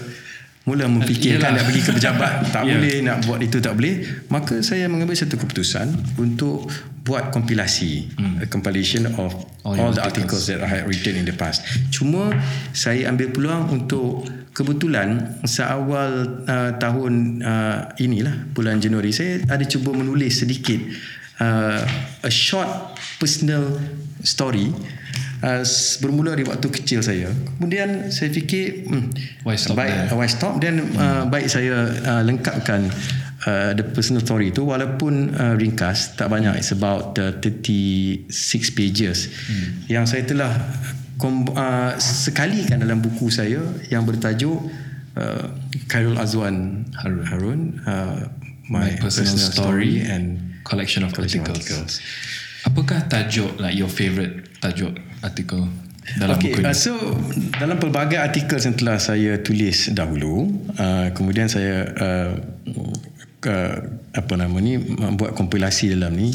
mula 0.62 0.87
memfikirkan 0.87 1.59
nak 1.59 1.64
pergi 1.66 1.81
ke 1.83 1.90
pejabat 1.90 2.33
tak 2.54 2.62
yeah. 2.62 2.78
boleh 2.78 2.97
nak 3.02 3.16
buat 3.26 3.40
itu 3.42 3.59
tak 3.59 3.75
boleh 3.75 3.95
maka 4.31 4.62
saya 4.62 4.87
mengambil 4.87 5.19
satu 5.19 5.35
keputusan 5.35 5.90
untuk 6.23 6.71
buat 7.02 7.35
kompilasi 7.35 8.14
hmm. 8.14 8.35
a 8.42 8.47
compilation 8.47 9.11
of 9.19 9.35
all, 9.66 9.75
all 9.75 9.90
the 9.90 9.99
articles. 9.99 10.47
articles 10.47 10.54
that 10.54 10.61
I 10.62 10.71
had 10.71 10.83
written 10.87 11.19
in 11.19 11.26
the 11.26 11.35
past 11.35 11.66
cuma 11.90 12.31
saya 12.71 13.11
ambil 13.11 13.35
peluang 13.35 13.75
untuk 13.75 14.23
kebetulan 14.54 15.42
seawal 15.42 16.47
uh, 16.47 16.71
tahun 16.78 17.42
uh, 17.42 17.78
inilah 17.99 18.54
bulan 18.54 18.78
Januari 18.78 19.11
saya 19.11 19.42
ada 19.50 19.66
cuba 19.66 19.90
menulis 19.90 20.47
sedikit 20.47 20.78
uh, 21.42 21.83
a 22.23 22.31
short 22.31 22.71
personal 23.19 23.83
story 24.23 24.71
uh, 25.42 25.62
bermula 26.00 26.38
dari 26.38 26.46
waktu 26.46 26.68
kecil 26.70 27.02
saya. 27.02 27.28
Kemudian 27.58 28.08
saya 28.14 28.30
fikir 28.30 28.87
hmm, 28.88 29.06
why 29.44 29.58
stop 29.58 29.76
baik 29.76 29.90
there? 29.90 30.16
why 30.16 30.28
stop 30.30 30.54
then 30.62 30.80
hmm. 30.80 30.96
uh, 30.96 31.25
baik 31.28 31.50
saya 31.50 31.90
uh, 32.06 32.22
lengkapkan 32.22 32.88
uh, 33.46 33.70
the 33.75 33.84
personal 33.84 34.22
story 34.22 34.54
itu 34.54 34.62
walaupun 34.62 35.34
uh, 35.34 35.54
ringkas 35.58 36.14
tak 36.14 36.30
banyak 36.30 36.54
it's 36.58 36.70
about 36.70 37.18
uh, 37.18 37.34
36 37.42 38.30
pages 38.78 39.30
hmm. 39.50 39.90
yang 39.90 40.06
saya 40.06 40.22
telah 40.22 40.52
uh, 41.22 41.92
sekali 41.99 42.66
kan 42.66 42.82
dalam 42.82 43.02
buku 43.02 43.30
saya 43.30 43.62
yang 43.90 44.02
bertajuk 44.06 44.58
uh, 45.18 45.46
Khairul 45.90 46.18
Azwan 46.18 46.87
Harun, 46.99 47.25
Harun 47.26 47.61
uh, 47.87 48.26
my, 48.70 48.90
my 48.90 48.90
personal, 48.99 49.34
personal 49.34 49.50
story, 49.50 50.02
story 50.02 50.06
and 50.06 50.25
collection 50.62 51.02
of 51.02 51.11
collection 51.12 51.42
articles. 51.42 51.66
articles. 51.66 51.92
Apakah 52.62 53.11
tajuk 53.11 53.58
like 53.58 53.75
your 53.75 53.90
favorite 53.90 54.46
tajuk 54.62 54.94
artikel 55.22 55.66
dalam 56.18 56.36
okay, 56.36 56.52
buku 56.52 56.60
ini? 56.60 56.66
Uh, 56.66 56.76
so 56.76 56.92
dalam 57.56 57.78
pelbagai 57.78 58.18
artikel 58.18 58.58
yang 58.58 58.74
telah 58.74 58.98
saya 58.98 59.38
tulis 59.38 59.94
dahulu, 59.94 60.50
uh, 60.76 61.14
kemudian 61.14 61.46
saya 61.46 61.86
uh, 61.94 62.30
uh, 63.46 63.74
apa 64.12 64.34
nama 64.34 64.56
ni 64.58 64.76
membuat 64.82 65.38
kompilasi 65.38 65.94
dalam 65.94 66.18
ni 66.18 66.34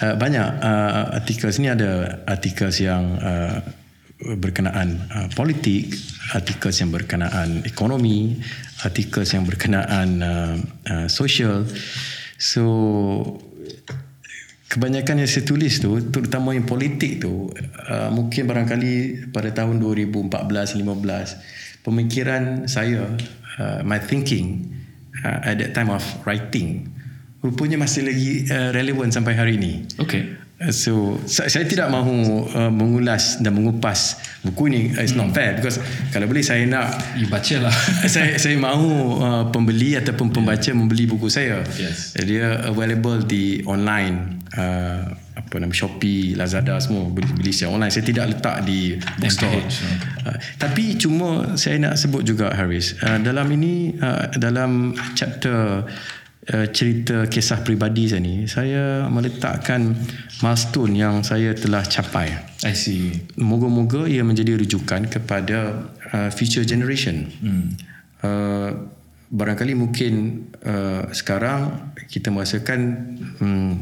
uh, 0.00 0.14
banyak 0.14 0.48
uh, 0.62 1.18
artikel 1.18 1.50
sini 1.50 1.74
ada 1.74 2.22
artikel 2.30 2.70
yang 2.78 3.18
uh, 3.18 3.58
berkenaan 4.22 5.02
uh, 5.10 5.28
politik, 5.34 5.98
artikel 6.30 6.70
yang 6.70 6.94
berkenaan 6.94 7.66
ekonomi, 7.66 8.38
artikel 8.86 9.26
yang 9.26 9.42
berkenaan 9.42 10.08
uh, 10.22 10.54
uh, 10.86 11.06
sosial. 11.10 11.66
So 12.38 12.62
kebanyakan 14.72 15.20
yang 15.20 15.28
saya 15.28 15.44
tulis 15.44 15.84
tu 15.84 16.00
terutama 16.08 16.56
yang 16.56 16.64
politik 16.64 17.20
tu 17.20 17.52
uh, 17.92 18.08
mungkin 18.08 18.48
barangkali 18.48 19.28
pada 19.28 19.52
tahun 19.52 19.76
2014-15 19.84 21.84
pemikiran 21.84 22.64
saya 22.64 23.04
uh, 23.60 23.84
my 23.84 24.00
thinking 24.00 24.72
uh, 25.20 25.44
at 25.44 25.60
that 25.60 25.76
time 25.76 25.92
of 25.92 26.00
writing 26.24 26.88
rupanya 27.44 27.76
masih 27.76 28.08
lagi 28.08 28.48
uh, 28.48 28.72
relevan 28.72 29.12
sampai 29.12 29.36
hari 29.36 29.60
ini 29.60 29.84
okay 30.00 30.40
Uh, 30.62 30.70
so 30.70 31.18
saya 31.26 31.66
tidak 31.66 31.90
mahu 31.90 32.46
uh, 32.54 32.70
mengulas 32.70 33.42
dan 33.42 33.58
mengupas 33.58 34.22
buku 34.46 34.70
ini 34.70 34.94
uh, 34.94 35.02
it's 35.02 35.10
hmm. 35.10 35.26
not 35.26 35.34
fair 35.34 35.58
because 35.58 35.82
kalau 36.14 36.30
boleh 36.30 36.44
saya 36.44 36.62
nak 36.70 37.18
you 37.18 37.26
baca 37.26 37.66
lah 37.66 37.74
saya 38.12 38.38
saya 38.38 38.54
mahu 38.54 39.18
uh, 39.18 39.44
pembeli 39.50 39.98
ataupun 39.98 40.30
pembaca 40.30 40.62
yeah. 40.62 40.78
membeli 40.78 41.10
buku 41.10 41.26
saya 41.26 41.66
yes. 41.74 42.14
dia 42.14 42.62
available 42.70 43.26
di 43.26 43.66
online 43.66 44.41
uh, 44.56 45.02
apa 45.32 45.54
nama 45.56 45.72
Shopee 45.72 46.36
Lazada 46.36 46.76
semua 46.80 47.08
beli, 47.08 47.28
beli 47.32 47.52
secara 47.52 47.76
online. 47.76 47.92
Saya 47.92 48.04
tidak 48.04 48.24
letak 48.36 48.56
di 48.68 48.96
bookstore 49.20 49.62
uh, 50.26 50.36
tapi 50.60 50.96
cuma 51.00 51.56
saya 51.56 51.80
nak 51.80 51.94
sebut 51.96 52.22
juga 52.24 52.52
Haris 52.52 52.96
uh, 53.00 53.18
dalam 53.20 53.48
ini 53.52 53.96
uh, 53.96 54.32
dalam 54.36 54.96
chapter 55.16 55.84
uh, 56.52 56.66
cerita 56.72 57.26
kisah 57.28 57.62
peribadi 57.62 58.10
saya 58.10 58.22
ni 58.22 58.34
saya 58.50 59.06
meletakkan 59.08 59.94
milestone 60.42 60.94
yang 60.98 61.22
saya 61.22 61.54
telah 61.54 61.84
capai. 61.86 62.34
I 62.62 62.74
see. 62.78 63.10
Moga-moga 63.38 64.06
ia 64.06 64.22
menjadi 64.22 64.54
rujukan 64.58 65.10
kepada 65.10 65.88
uh, 66.14 66.30
future 66.30 66.66
generation. 66.66 67.30
Hmm. 67.42 67.66
uh, 68.22 68.70
barangkali 69.32 69.72
mungkin 69.72 70.44
uh, 70.60 71.08
sekarang 71.08 71.96
kita 72.12 72.28
merasakan 72.28 72.80
hmm, 73.40 73.72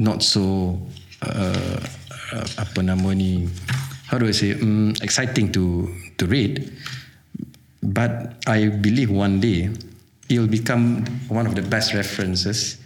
not 0.00 0.24
so 0.24 0.74
uh, 1.20 1.76
uh, 2.32 2.46
apa 2.56 2.80
nama 2.80 3.12
ni 3.12 3.44
how 4.08 4.16
do 4.16 4.24
I 4.24 4.32
say 4.32 4.56
um, 4.56 4.96
exciting 5.04 5.52
to 5.52 5.92
to 6.16 6.24
read 6.24 6.64
but 7.84 8.40
I 8.48 8.72
believe 8.72 9.12
one 9.12 9.44
day 9.44 9.68
it'll 10.32 10.50
become 10.50 11.04
one 11.28 11.44
of 11.44 11.52
the 11.52 11.62
best 11.62 11.92
references 11.92 12.80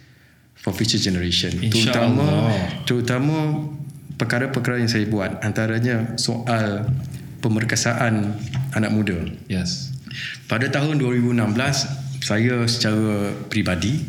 for 0.55 0.73
future 0.73 0.97
generation. 0.97 1.53
Terutama, 1.69 2.25
terutama 2.89 3.37
perkara-perkara 4.17 4.81
yang 4.81 4.89
saya 4.89 5.05
buat 5.05 5.45
antaranya 5.45 6.17
soal 6.17 6.89
pemerkasaan 7.45 8.33
anak 8.73 8.89
muda. 8.89 9.19
Yes. 9.45 9.93
Pada 10.49 10.65
tahun 10.73 10.97
2016 10.97 12.25
saya 12.25 12.65
secara 12.65 13.29
peribadi 13.45 14.01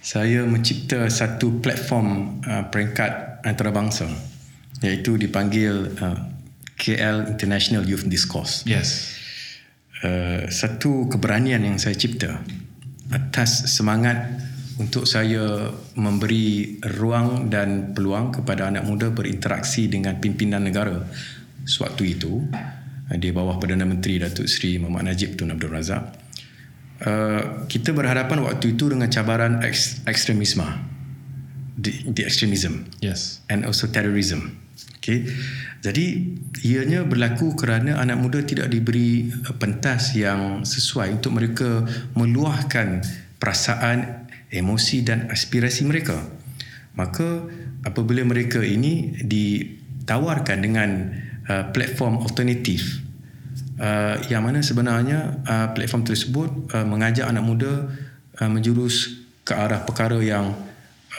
saya 0.00 0.48
mencipta 0.48 1.04
satu 1.12 1.60
platform 1.60 2.40
uh, 2.48 2.64
peringkat 2.72 3.44
antarabangsa 3.44 4.08
iaitu 4.80 5.20
dipanggil 5.20 5.92
uh, 6.00 6.18
KL 6.80 7.28
International 7.36 7.84
Youth 7.84 8.08
Discourse. 8.08 8.64
Yes. 8.64 9.20
Uh, 10.00 10.48
satu 10.48 11.12
keberanian 11.12 11.60
yang 11.60 11.76
saya 11.76 11.92
cipta 11.92 12.40
atas 13.12 13.68
semangat 13.68 14.24
untuk 14.80 15.04
saya 15.04 15.68
memberi 15.92 16.80
ruang 16.96 17.52
dan 17.52 17.92
peluang 17.92 18.32
kepada 18.32 18.72
anak 18.72 18.88
muda 18.88 19.12
berinteraksi 19.12 19.92
dengan 19.92 20.16
pimpinan 20.16 20.64
negara 20.64 21.04
sewaktu 21.68 22.16
itu 22.16 22.40
uh, 22.48 23.16
di 23.20 23.28
bawah 23.28 23.60
Perdana 23.60 23.84
Menteri 23.84 24.16
Datuk 24.16 24.48
Seri 24.48 24.80
Muhammad 24.80 25.12
Najib 25.12 25.36
Tun 25.36 25.52
Abdul 25.52 25.76
Razak 25.76 26.29
uh, 27.04 27.64
kita 27.66 27.92
berhadapan 27.96 28.44
waktu 28.44 28.76
itu 28.76 28.92
dengan 28.92 29.08
cabaran 29.08 29.60
ekstremisme. 30.06 30.64
The, 31.80 32.12
the 32.12 32.28
extremism 32.28 32.92
yes. 33.00 33.40
And 33.48 33.64
also 33.64 33.88
terrorism. 33.88 34.60
Okay. 35.00 35.24
Jadi 35.80 36.36
ianya 36.60 37.08
berlaku 37.08 37.56
kerana 37.56 37.96
anak 37.96 38.20
muda 38.20 38.44
tidak 38.44 38.68
diberi 38.68 39.32
uh, 39.32 39.56
pentas 39.56 40.12
yang 40.12 40.64
sesuai 40.68 41.20
untuk 41.20 41.32
mereka 41.40 41.88
meluahkan 42.12 43.00
perasaan, 43.40 44.28
emosi 44.52 45.00
dan 45.00 45.32
aspirasi 45.32 45.88
mereka. 45.88 46.20
Maka 47.00 47.48
apabila 47.80 48.20
mereka 48.28 48.60
ini 48.60 49.16
ditawarkan 49.24 50.58
dengan 50.60 51.16
uh, 51.48 51.64
platform 51.72 52.20
alternatif 52.20 53.09
uh, 53.80 54.20
yang 54.28 54.44
mana 54.44 54.60
sebenarnya 54.60 55.40
uh, 55.42 55.68
platform 55.72 56.04
tersebut 56.04 56.50
uh, 56.76 56.84
mengajak 56.84 57.24
anak 57.26 57.42
muda 57.42 57.88
uh, 58.36 58.50
menjurus 58.52 59.24
ke 59.42 59.56
arah 59.56 59.82
perkara 59.82 60.20
yang 60.20 60.52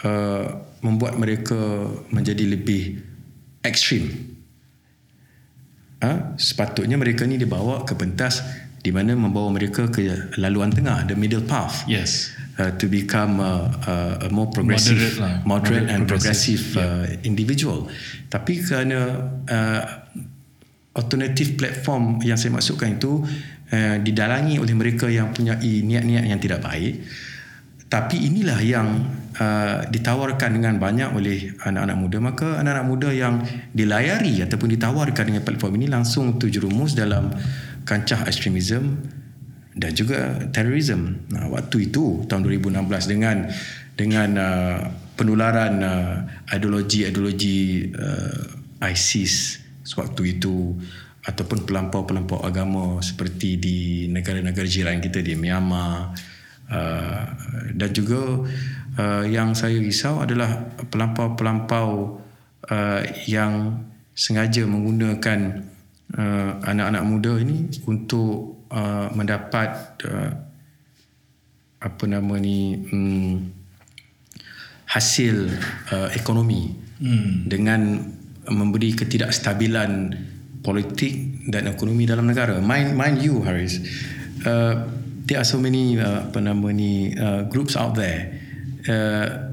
uh, 0.06 0.46
membuat 0.80 1.18
mereka 1.18 1.58
menjadi 2.10 2.46
lebih 2.48 3.01
ekstrim 3.62 4.10
uh, 6.01 6.34
sepatutnya 6.38 6.98
mereka 6.98 7.25
ni 7.25 7.38
dibawa 7.38 7.84
ke 7.86 7.94
pentas 7.98 8.41
di 8.82 8.89
mana 8.89 9.13
membawa 9.13 9.53
mereka 9.53 9.94
ke 9.94 10.34
laluan 10.41 10.74
tengah 10.74 11.06
the 11.06 11.13
middle 11.13 11.46
path 11.46 11.86
Yes. 11.86 12.34
uh, 12.58 12.74
to 12.82 12.89
become 12.89 13.38
a, 13.38 13.70
a, 13.86 13.94
a 14.25 14.30
more 14.34 14.50
progressive 14.50 14.98
Moderate 14.98 15.22
lah. 15.22 15.34
moderate, 15.46 15.86
Moderate 15.86 15.94
and 15.94 16.01
progressive, 16.10 16.63
progressive, 16.74 17.22
uh, 17.22 17.27
individual 17.30 17.80
tapi 18.34 18.65
kerana 18.65 19.00
uh, 19.46 19.82
alternative 20.91 21.55
platform 21.55 22.19
yang 22.24 22.36
saya 22.36 22.51
maksudkan 22.51 23.00
itu 23.00 23.24
uh, 23.71 23.95
didalangi 24.03 24.60
oleh 24.60 24.75
mereka 24.75 25.07
yang 25.07 25.31
punya 25.31 25.55
niat-niat 25.60 26.27
yang 26.27 26.39
tidak 26.41 26.60
baik 26.63 27.00
tapi 27.91 28.24
inilah 28.24 28.60
yang 28.63 28.88
uh, 29.36 29.83
ditawarkan 29.91 30.55
dengan 30.55 30.79
banyak 30.79 31.12
oleh 31.12 31.51
anak-anak 31.60 31.98
muda 32.00 32.17
maka 32.24 32.48
anak-anak 32.63 32.88
muda 32.88 33.10
yang 33.12 33.43
dilayari 33.75 34.39
ataupun 34.39 34.71
ditawarkan 34.79 35.27
dengan 35.27 35.43
platform 35.43 35.75
ini 35.75 35.91
langsung 35.91 36.39
terjerumus 36.39 36.95
dalam 36.95 37.36
kancah 37.83 38.24
ekstremism 38.31 38.95
dan 39.71 39.91
juga 39.95 40.39
terorisme. 40.51 41.24
Nah, 41.31 41.48
waktu 41.51 41.91
itu 41.91 42.27
tahun 42.27 42.43
2016 42.43 43.12
dengan 43.12 43.48
dengan 43.95 44.29
uh, 44.39 44.79
penularan 45.15 45.74
uh, 45.83 46.15
ideologi-ideologi 46.51 47.91
uh, 47.91 48.88
ISIS 48.88 49.61
sewaktu 49.91 50.39
itu 50.39 50.79
ataupun 51.21 51.67
pelampau-pelampau 51.67 52.39
agama 52.41 53.03
seperti 53.03 53.60
di 53.60 53.77
negara-negara 54.07 54.63
jiran 54.63 55.03
kita 55.03 55.19
di 55.19 55.36
Myanmar 55.36 56.15
uh, 56.71 57.24
dan 57.75 57.89
juga 57.91 58.48
uh, 58.95 59.24
yang 59.27 59.51
saya 59.51 59.75
risau 59.77 60.24
adalah 60.24 60.71
pelampau-pelampau 60.88 62.24
uh, 62.71 63.01
yang 63.27 63.83
sengaja 64.15 64.63
menggunakan 64.63 65.67
uh, 66.15 66.51
anak-anak 66.63 67.03
muda 67.03 67.33
ini 67.38 67.67
untuk 67.83 68.65
uh, 68.71 69.12
mendapat 69.12 70.00
uh, 70.07 70.31
apa 71.81 72.03
nama 72.05 72.33
ni 72.39 72.77
hmm, 72.77 73.33
hasil 74.89 75.50
uh, 75.93 76.10
ekonomi 76.17 76.74
hmm. 77.01 77.50
dengan 77.50 77.81
memberi 78.50 78.98
ketidakstabilan 78.98 80.17
politik 80.62 81.45
dan 81.50 81.69
ekonomi 81.69 82.05
dalam 82.05 82.29
negara. 82.29 82.62
Mind, 82.62 82.93
mind 82.98 83.17
you, 83.21 83.41
Haris, 83.41 83.81
uh, 84.45 84.86
there 85.25 85.41
are 85.41 85.48
so 85.48 85.57
many 85.62 85.98
uh, 85.98 86.29
apa 86.29 86.41
nama 86.41 86.69
ni 86.74 87.13
uh, 87.17 87.45
groups 87.50 87.77
out 87.77 87.98
there 87.98 88.33
uh, 88.89 89.50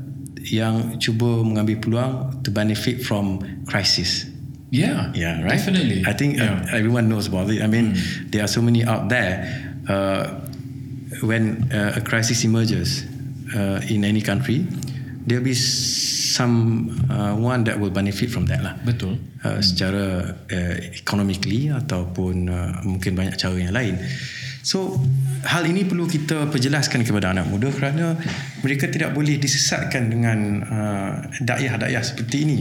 yang 0.48 0.96
cuba 0.96 1.44
mengambil 1.44 1.76
peluang 1.80 2.12
to 2.44 2.48
benefit 2.48 3.04
from 3.04 3.40
crisis. 3.68 4.24
Yeah. 4.68 5.12
Yeah, 5.16 5.40
right. 5.44 5.56
Definitely. 5.56 6.04
I 6.04 6.12
think 6.12 6.36
yeah. 6.36 6.60
uh, 6.60 6.76
everyone 6.76 7.08
knows 7.08 7.28
about 7.28 7.48
it. 7.48 7.64
I 7.64 7.68
mean, 7.68 7.96
Hmm. 7.96 8.28
there 8.28 8.44
are 8.44 8.52
so 8.52 8.60
many 8.60 8.84
out 8.84 9.08
there. 9.08 9.44
Uh, 9.88 10.44
when 11.24 11.72
uh, 11.72 11.96
a 11.96 12.02
crisis 12.04 12.44
emerges 12.44 13.08
uh, 13.56 13.80
in 13.88 14.04
any 14.04 14.20
country, 14.20 14.68
there'll 15.28 15.44
be 15.44 15.54
some 15.54 16.88
uh, 17.12 17.36
one 17.36 17.64
that 17.68 17.76
will 17.76 17.92
benefit 17.92 18.32
from 18.32 18.48
that 18.48 18.64
lah. 18.64 18.74
Betul. 18.80 19.20
Uh, 19.44 19.60
secara 19.60 20.34
uh, 20.48 20.74
economically 20.96 21.68
ataupun 21.68 22.48
uh, 22.48 22.80
mungkin 22.88 23.12
banyak 23.12 23.36
cara 23.36 23.54
yang 23.60 23.76
lain. 23.76 24.00
So 24.68 25.00
hal 25.48 25.64
ini 25.64 25.88
perlu 25.88 26.04
kita 26.04 26.52
perjelaskan 26.52 27.00
kepada 27.06 27.32
anak 27.32 27.48
muda 27.48 27.72
kerana 27.72 28.20
mereka 28.60 28.90
tidak 28.90 29.16
boleh 29.16 29.40
disesatkan 29.40 30.12
dengan 30.12 30.38
uh, 30.66 31.12
dakwah-dakwah 31.40 32.04
seperti 32.04 32.36
ini. 32.44 32.58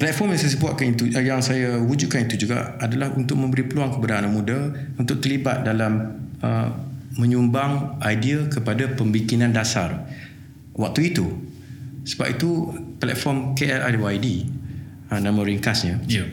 Platform 0.00 0.32
yang 0.32 0.40
saya 0.40 0.52
sebutkan 0.56 0.96
itu 0.96 1.12
uh, 1.12 1.20
yang 1.20 1.44
saya 1.44 1.76
wujudkan 1.76 2.24
itu 2.24 2.48
juga 2.48 2.78
adalah 2.80 3.12
untuk 3.12 3.36
memberi 3.36 3.68
peluang 3.68 4.00
kepada 4.00 4.24
anak 4.24 4.32
muda 4.32 4.58
untuk 4.96 5.20
terlibat 5.20 5.66
dalam 5.66 6.16
uh, 6.40 6.68
menyumbang 7.20 8.00
idea 8.00 8.46
kepada 8.48 8.88
pembikinan 8.94 9.52
dasar 9.52 10.08
waktu 10.72 11.12
itu. 11.12 11.50
Sebab 12.04 12.26
itu 12.32 12.50
platform 12.96 13.52
KLIYD 13.56 14.26
uh, 15.10 15.20
nama 15.20 15.40
ringkasnya. 15.42 16.00
Yeah. 16.08 16.28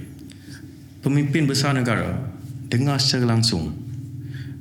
pemimpin 1.07 1.47
besar 1.47 1.71
negara 1.71 2.19
dengar 2.67 2.99
secara 2.99 3.31
langsung. 3.31 3.71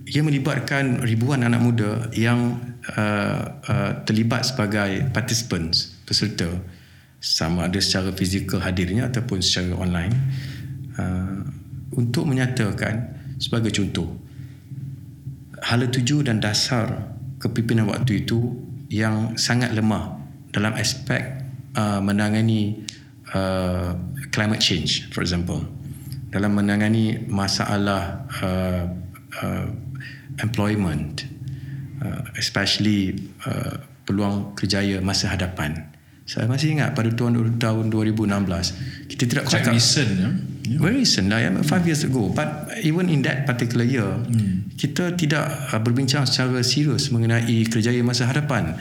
Ia 0.07 0.22
melibatkan 0.22 1.02
ribuan 1.02 1.42
anak 1.42 1.59
muda 1.59 2.07
yang 2.14 2.62
uh, 2.94 3.42
uh, 3.66 3.92
terlibat 4.07 4.46
sebagai 4.46 5.11
participants 5.11 5.98
peserta. 6.07 6.46
Sama 7.18 7.66
ada 7.66 7.83
secara 7.83 8.14
fizikal 8.14 8.62
hadirnya 8.62 9.11
ataupun 9.11 9.42
secara 9.42 9.74
online. 9.74 10.14
Uh, 10.94 11.42
untuk 11.98 12.28
menyatakan 12.31 13.18
sebagai 13.42 13.74
contoh 13.74 14.07
hala 15.66 15.90
tuju 15.90 16.22
dan 16.22 16.38
dasar 16.38 17.11
kepimpinan 17.42 17.90
waktu 17.90 18.22
itu 18.22 18.54
yang 18.87 19.35
sangat 19.35 19.74
lemah 19.74 20.15
dalam 20.57 20.73
aspek 20.73 21.21
uh, 21.77 22.01
menangani 22.01 22.81
uh, 23.37 23.92
climate 24.33 24.64
change 24.64 25.12
for 25.12 25.21
example 25.21 25.61
dalam 26.33 26.57
menangani 26.57 27.21
masalah 27.29 28.25
uh, 28.40 28.88
uh, 29.45 29.69
employment 30.40 31.29
uh, 32.01 32.25
especially 32.40 33.12
uh, 33.45 33.77
peluang 34.09 34.57
kerjaya 34.57 35.05
masa 35.05 35.29
hadapan 35.29 35.92
saya 36.27 36.51
masih 36.51 36.75
ingat 36.75 36.97
pada 36.97 37.12
tahun 37.14 37.61
tahun 37.61 37.85
2016 37.92 39.07
kita 39.14 39.25
tidak 39.31 39.45
Quite 39.47 39.55
cakap 39.62 39.73
recent, 39.79 40.11
yeah. 40.11 40.35
yeah. 40.66 40.81
Very 40.83 41.07
recent 41.07 41.31
lah, 41.31 41.38
yeah, 41.38 41.55
five 41.62 41.87
years 41.87 42.03
ago. 42.03 42.35
But 42.35 42.66
even 42.83 43.07
in 43.07 43.23
that 43.23 43.47
particular 43.47 43.87
year, 43.87 44.11
hmm. 44.11 44.75
kita 44.75 45.14
tidak 45.14 45.47
uh, 45.71 45.79
berbincang 45.79 46.27
secara 46.27 46.66
serius 46.66 47.14
mengenai 47.14 47.62
kerjaya 47.71 48.03
masa 48.03 48.27
hadapan 48.27 48.75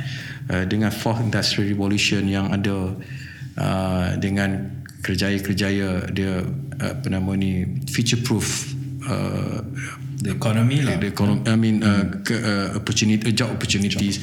uh, 0.49 0.65
dengan 0.65 0.89
fourth 0.91 1.21
industrial 1.21 1.69
revolution 1.71 2.25
yang 2.27 2.51
ada 2.51 2.97
uh, 3.57 4.07
dengan 4.17 4.81
kerjaya-kerjaya 5.05 6.09
dia 6.09 6.41
uh, 6.81 6.91
apa 6.97 7.07
nama 7.07 7.31
ni 7.37 7.81
future 7.85 8.19
proof 8.21 8.73
uh, 9.05 9.61
The 10.25 10.31
economy 10.33 10.81
lah. 10.81 10.97
the 10.97 11.13
economy, 11.13 11.45
I 11.45 11.55
mean 11.59 11.85
uh, 11.85 12.23
ke, 12.25 12.33
uh, 12.33 12.81
opportunity 12.81 13.29
job 13.35 13.53
opportunities. 13.53 14.17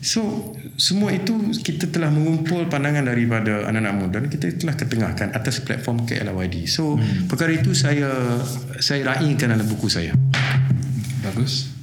So 0.00 0.54
semua 0.78 1.10
itu 1.12 1.34
kita 1.58 1.90
telah 1.90 2.08
mengumpul 2.08 2.70
pandangan 2.70 3.04
daripada 3.04 3.66
anak-anak 3.66 3.94
muda 3.98 4.16
dan 4.22 4.30
kita 4.30 4.46
telah 4.56 4.78
ketengahkan 4.78 5.34
atas 5.34 5.60
platform 5.60 6.06
KLYD. 6.06 6.70
So 6.70 6.96
hmm. 6.96 7.28
perkara 7.28 7.52
itu 7.52 7.76
saya 7.76 8.08
saya 8.80 9.04
raikan 9.04 9.52
dalam 9.52 9.66
buku 9.68 9.90
saya. 9.90 10.16
Bagus. 11.20 11.76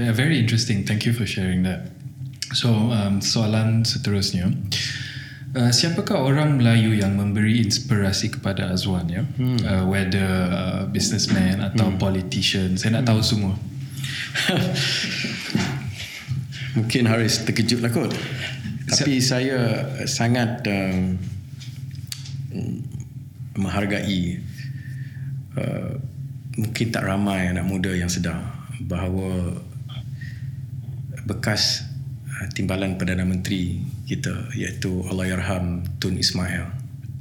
Very 0.00 0.40
interesting. 0.40 0.88
Thank 0.88 1.04
you 1.04 1.12
for 1.12 1.28
sharing 1.28 1.62
that. 1.68 1.99
So, 2.50 2.90
um, 2.90 3.22
soalan 3.22 3.86
seterusnya. 3.86 4.50
Uh, 5.50 5.74
siapakah 5.74 6.22
orang 6.22 6.62
Melayu 6.62 6.94
yang 6.94 7.18
memberi 7.18 7.58
inspirasi 7.62 8.30
kepada 8.30 8.70
Azwan 8.70 9.10
ya? 9.10 9.22
Hmm. 9.22 9.58
Uh, 9.62 9.84
whether 9.90 10.30
uh, 10.50 10.86
businessman 10.90 11.60
atau 11.62 11.90
hmm. 11.90 11.98
politician. 11.98 12.78
Saya 12.78 12.98
nak 12.98 13.06
tahu 13.10 13.22
semua. 13.22 13.54
Mungkin 16.78 17.10
Haris 17.10 17.42
terkejut 17.42 17.82
lah 17.82 17.90
kot. 17.90 18.14
Tapi 18.90 19.22
saya 19.22 19.86
sangat 20.06 20.66
um, 20.66 21.18
menghargai 23.58 24.38
uh, 25.58 25.94
mungkin 26.58 26.86
tak 26.90 27.06
ramai 27.06 27.50
anak 27.50 27.66
muda 27.66 27.94
yang 27.94 28.10
sedar 28.10 28.38
bahawa 28.82 29.54
bekas 31.26 31.86
uh, 31.86 31.89
timbalan 32.56 32.96
Perdana 32.96 33.28
Menteri 33.28 33.80
kita 34.08 34.54
iaitu 34.56 35.04
Allahyarham 35.08 35.84
Tun 36.00 36.16
Ismail 36.16 36.80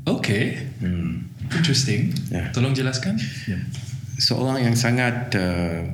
Okay. 0.09 0.57
hmm. 0.81 1.29
Interesting. 1.53 2.13
Ya. 2.33 2.49
Tolong 2.49 2.73
jelaskan. 2.73 3.17
Yeah. 3.45 3.61
seorang 4.19 4.67
yang 4.67 4.75
sangat 4.75 5.31
uh, 5.39 5.87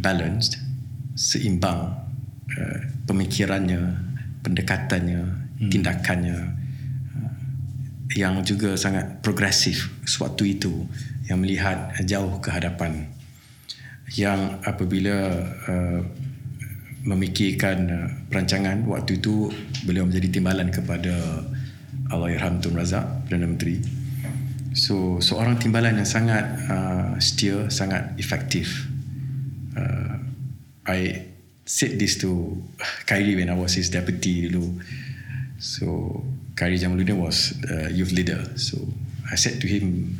balanced, 0.00 0.56
seimbang 1.12 2.00
uh, 2.48 2.78
pemikirannya, 3.04 3.92
pendekatannya, 4.40 5.22
hmm. 5.60 5.68
tindakannya 5.68 6.38
uh, 7.12 7.32
yang 8.16 8.40
juga 8.40 8.72
sangat 8.78 9.20
progresif 9.20 9.92
sewaktu 10.08 10.56
itu 10.56 10.88
yang 11.28 11.44
melihat 11.44 11.92
jauh 12.08 12.40
ke 12.40 12.48
hadapan 12.48 13.04
yang 14.16 14.64
apabila 14.64 15.44
uh, 15.68 16.00
memikirkan 17.08 17.78
uh, 17.88 18.08
perancangan 18.28 18.84
waktu 18.84 19.16
itu 19.16 19.48
beliau 19.88 20.04
menjadi 20.04 20.28
timbalan 20.28 20.68
kepada 20.68 21.48
Allahyarham 22.12 22.60
Tun 22.60 22.76
Razak 22.76 23.24
Perdana 23.24 23.48
Menteri 23.48 23.80
So 24.78 25.18
seorang 25.18 25.58
timbalan 25.58 25.98
yang 25.98 26.06
sangat 26.06 26.44
uh, 26.70 27.18
setia, 27.18 27.66
sangat 27.72 28.14
efektif. 28.14 28.86
Uh, 29.74 30.22
I 30.86 31.26
said 31.66 31.98
this 31.98 32.14
to 32.22 32.54
Khairi 33.08 33.34
when 33.34 33.50
I 33.50 33.56
was 33.58 33.74
his 33.74 33.90
deputy 33.90 34.46
dulu. 34.46 34.78
So 35.58 36.20
Khairi 36.54 36.78
Jamaluddin 36.78 37.18
was 37.18 37.58
uh, 37.66 37.90
youth 37.90 38.14
leader. 38.14 38.44
So 38.54 38.78
I 39.26 39.34
said 39.34 39.58
to 39.58 39.66
him, 39.66 40.14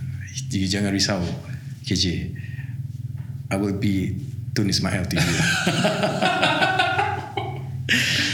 jangan 0.51 0.91
risau. 0.91 1.23
KJ 1.87 2.37
I 3.49 3.57
will 3.57 3.79
be 3.79 4.13
Tun 4.59 4.67
Ismail 4.67 5.07
you 5.15 5.23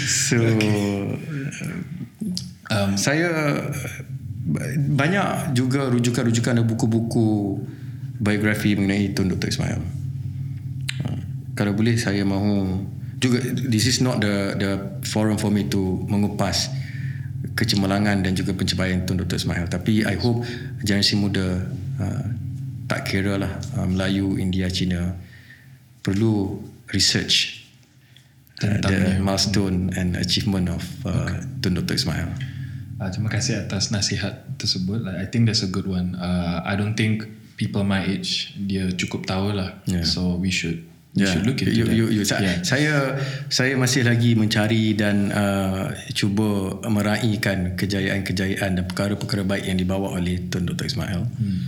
so 0.08 0.40
um, 2.72 2.96
saya 2.96 3.28
banyak 4.88 5.52
juga 5.52 5.92
rujukan-rujukan 5.92 6.56
dan 6.56 6.64
buku-buku 6.64 7.60
biografi 8.16 8.72
mengenai 8.72 9.12
Tun 9.12 9.28
Dr. 9.28 9.52
Ismail 9.52 9.80
uh, 11.04 11.20
kalau 11.52 11.76
boleh 11.76 12.00
saya 12.00 12.24
mahu 12.24 12.88
juga 13.20 13.44
this 13.44 13.84
is 13.84 14.00
not 14.00 14.24
the 14.24 14.56
the 14.56 14.72
forum 15.04 15.36
for 15.36 15.52
me 15.52 15.68
to 15.68 16.08
mengupas 16.08 16.72
kecemerlangan 17.52 18.24
dan 18.24 18.32
juga 18.32 18.56
pencapaian 18.56 19.04
Tun 19.04 19.20
Dr. 19.20 19.36
Ismail 19.36 19.68
tapi 19.68 20.08
I 20.08 20.16
hope 20.16 20.40
generasi 20.80 21.20
muda 21.20 21.68
uh, 22.00 22.24
tak 22.88 23.08
kira 23.08 23.40
lah 23.40 23.52
uh, 23.80 23.86
Melayu, 23.88 24.36
India, 24.36 24.68
Cina 24.68 25.16
perlu 26.04 26.60
research 26.92 27.64
uh, 28.60 28.78
the 28.84 29.18
milestone 29.18 29.90
and 29.96 30.20
achievement 30.20 30.68
of 30.68 30.84
uh, 31.08 31.24
okay. 31.24 31.40
Tun 31.64 31.80
Dr. 31.80 31.96
Ismail 31.96 32.28
uh, 33.00 33.08
terima 33.08 33.32
kasih 33.32 33.64
atas 33.64 33.88
nasihat 33.88 34.44
tersebut 34.60 35.00
like, 35.00 35.18
I 35.18 35.26
think 35.26 35.48
that's 35.48 35.64
a 35.64 35.70
good 35.72 35.88
one 35.88 36.14
uh, 36.20 36.60
I 36.62 36.76
don't 36.76 36.94
think 36.94 37.24
people 37.56 37.82
my 37.82 38.04
age 38.04 38.52
dia 38.54 38.92
cukup 38.92 39.24
tahu 39.24 39.56
lah 39.56 39.80
yeah. 39.88 40.04
so 40.04 40.36
we 40.36 40.52
should 40.52 40.84
Yeah. 41.14 41.30
Should 41.30 41.46
look 41.46 41.62
into 41.62 41.70
you, 41.70 41.86
you, 41.86 42.06
you, 42.10 42.22
yeah. 42.26 42.58
Saya 42.66 43.14
saya 43.46 43.78
masih 43.78 44.02
lagi 44.02 44.34
mencari 44.34 44.98
dan 44.98 45.30
uh, 45.30 45.94
cuba 46.10 46.74
meraihkan 46.90 47.78
kejayaan-kejayaan 47.78 48.82
dan 48.82 48.84
perkara-perkara 48.90 49.46
baik 49.46 49.62
yang 49.70 49.78
dibawa 49.78 50.18
oleh 50.18 50.42
Tun 50.50 50.66
Dr. 50.66 50.90
Ismail. 50.90 51.22
Hmm. 51.22 51.58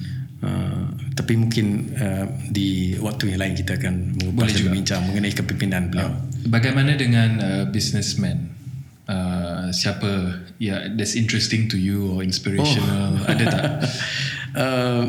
Uh, 0.43 0.87
tapi 1.17 1.33
mungkin 1.41 1.97
uh, 1.97 2.29
di 2.53 2.93
waktu 3.01 3.33
yang 3.33 3.41
lain 3.41 3.55
kita 3.57 3.81
akan 3.81 4.21
mengupas 4.21 4.53
bincang 4.61 5.01
mengenai 5.09 5.33
kepimpinan 5.33 5.89
beliau. 5.89 6.13
Uh, 6.13 6.21
bagaimana 6.53 6.93
dengan 6.93 7.31
uh, 7.41 7.65
businessman? 7.73 8.53
Uh, 9.07 9.71
siapa 9.71 10.43
ya 10.59 10.67
yeah, 10.67 10.81
that's 10.99 11.15
interesting 11.15 11.71
to 11.71 11.79
you 11.79 12.11
or 12.11 12.27
inspirational 12.27 13.15
oh. 13.15 13.31
ada 13.31 13.45
tak? 13.47 13.63
uh, 14.61 15.05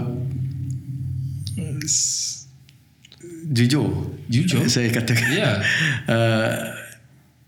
jujur 3.49 3.89
jujur 4.29 4.69
saya 4.69 4.93
katakan 4.93 5.33
yeah. 5.33 5.55
uh, 6.13 6.77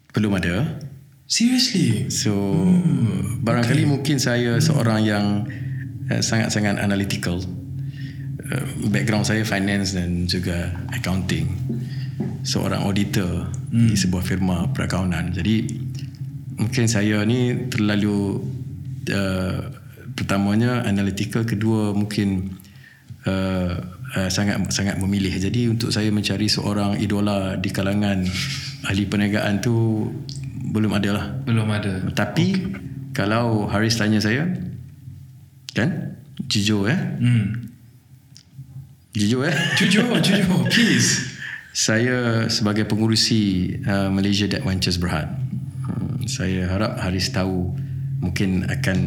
belum 0.09 0.41
ada 0.41 0.81
seriously 1.29 2.09
so 2.09 2.33
hmm, 2.33 3.45
barangkali 3.45 3.85
okay. 3.85 3.91
mungkin 3.93 4.17
saya 4.17 4.57
hmm. 4.57 4.63
seorang 4.65 5.05
yang 5.05 5.25
uh, 6.09 6.21
sangat-sangat 6.25 6.81
analytical 6.81 7.45
uh, 8.51 8.65
background 8.89 9.25
saya 9.25 9.45
finance 9.45 9.93
dan 9.93 10.25
juga 10.25 10.73
accounting 10.93 11.49
seorang 12.43 12.83
auditor 12.83 13.47
hmm. 13.71 13.89
di 13.91 13.95
sebuah 13.95 14.23
firma 14.25 14.69
perakaunan 14.71 15.31
jadi 15.31 15.65
mungkin 16.59 16.85
saya 16.91 17.23
ni 17.23 17.71
terlalu 17.71 18.43
uh, 19.11 19.59
pertamanya 20.19 20.83
analytical 20.83 21.47
kedua 21.47 21.95
mungkin 21.95 22.59
uh, 23.23 23.73
uh, 24.19 24.29
sangat 24.29 24.59
sangat 24.75 24.99
memilih. 24.99 25.31
Jadi 25.31 25.71
untuk 25.71 25.95
saya 25.95 26.11
mencari 26.11 26.51
seorang 26.51 26.99
idola 26.99 27.55
di 27.55 27.71
kalangan 27.71 28.27
ahli 28.91 29.07
perniagaan 29.07 29.63
tu 29.63 30.05
belum 30.69 30.91
ada 30.99 31.09
lah. 31.15 31.25
Belum 31.47 31.67
ada. 31.71 32.03
Tapi 32.11 32.47
okay. 32.51 32.67
kalau 33.15 33.71
Haris 33.71 33.95
tanya 33.95 34.19
saya, 34.19 34.45
kan? 35.71 36.19
Jujur 36.51 36.91
eh? 36.91 36.99
Hmm. 37.19 37.68
Jujur 39.13 39.49
eh? 39.49 39.55
Jujur, 39.79 40.05
jujur. 40.21 40.69
Please. 40.69 41.39
Saya 41.73 42.49
sebagai 42.49 42.85
pengurusi 42.85 43.73
uh, 43.85 44.09
Malaysia 44.13 44.45
Debt 44.49 44.65
Ventures 44.65 44.97
Berhad, 44.97 45.33
hmm, 45.85 46.25
saya 46.29 46.65
harap 46.69 46.97
Haris 47.01 47.29
tahu 47.33 47.73
mungkin 48.19 48.67
akan 48.67 48.97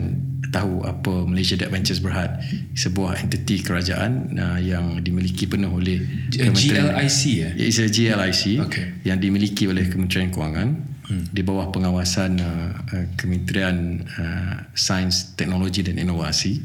tahu 0.53 0.85
apa 0.85 1.25
Malaysia 1.25 1.57
Debt 1.57 1.73
Ventures 1.73 1.99
Berhad 2.05 2.45
sebuah 2.77 3.25
entiti 3.25 3.65
kerajaan 3.65 4.37
uh, 4.37 4.59
yang 4.61 5.01
dimiliki 5.01 5.49
penuh 5.49 5.73
oleh 5.73 6.05
Kementerian 6.29 6.93
GLIC 6.93 7.21
ya 7.33 7.51
it's 7.57 7.81
a 7.81 7.89
GLIC 7.89 8.61
okay. 8.61 8.87
yang 9.09 9.17
dimiliki 9.17 9.65
oleh 9.65 9.89
Kementerian 9.89 10.29
Kewangan 10.29 10.69
hmm. 11.09 11.25
di 11.33 11.41
bawah 11.41 11.73
pengawasan 11.73 12.37
uh, 12.37 12.71
uh, 12.85 13.07
Kementerian 13.17 14.05
uh, 14.21 14.69
Sains 14.77 15.33
Teknologi 15.33 15.81
dan 15.81 15.97
Inovasi 15.97 16.61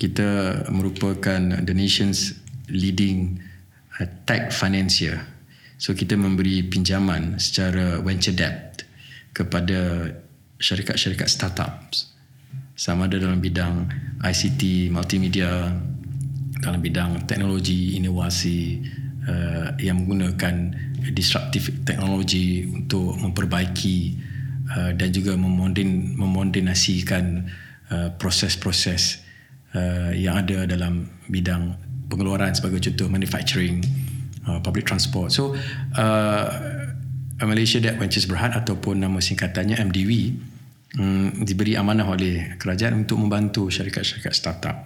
kita 0.00 0.64
merupakan 0.72 1.40
the 1.64 1.76
nation's 1.76 2.43
leading 2.68 3.40
uh, 4.00 4.06
tech 4.24 4.52
financier. 4.52 5.20
So 5.76 5.92
kita 5.92 6.16
memberi 6.16 6.64
pinjaman 6.64 7.36
secara 7.42 8.00
venture 8.00 8.32
debt 8.32 8.86
kepada 9.34 10.08
syarikat-syarikat 10.56 11.28
startups. 11.28 12.14
Sama 12.74 13.06
ada 13.06 13.20
dalam 13.20 13.38
bidang 13.38 13.86
ICT, 14.22 14.90
multimedia, 14.90 15.70
dalam 16.62 16.80
bidang 16.80 17.26
teknologi, 17.28 17.98
inovasi 17.98 18.80
uh, 19.28 19.76
yang 19.78 20.02
menggunakan 20.02 20.72
disruptive 21.12 21.84
teknologi 21.84 22.64
untuk 22.64 23.20
memperbaiki 23.20 24.16
uh, 24.72 24.90
dan 24.96 25.12
juga 25.12 25.36
memoden, 25.36 26.16
memodernasikan 26.16 27.44
uh, 27.92 28.08
proses-proses 28.16 29.20
uh, 29.76 30.10
yang 30.16 30.40
ada 30.40 30.64
dalam 30.64 31.10
bidang 31.28 31.76
pengeluaran 32.08 32.52
sebagai 32.52 32.80
contoh 32.90 33.08
manufacturing, 33.08 33.84
uh, 34.48 34.60
public 34.60 34.84
transport. 34.88 35.32
So, 35.32 35.56
uh, 35.96 36.46
Malaysia 37.42 37.82
Debt 37.82 37.98
Ventures 37.98 38.30
Berhad 38.30 38.54
ataupun 38.54 39.02
nama 39.02 39.18
singkatannya 39.18 39.76
MDV 39.90 40.10
um, 40.98 41.28
diberi 41.42 41.74
amanah 41.74 42.06
oleh 42.06 42.54
kerajaan 42.56 43.04
untuk 43.04 43.18
membantu 43.18 43.68
syarikat-syarikat 43.68 44.32
startup 44.34 44.76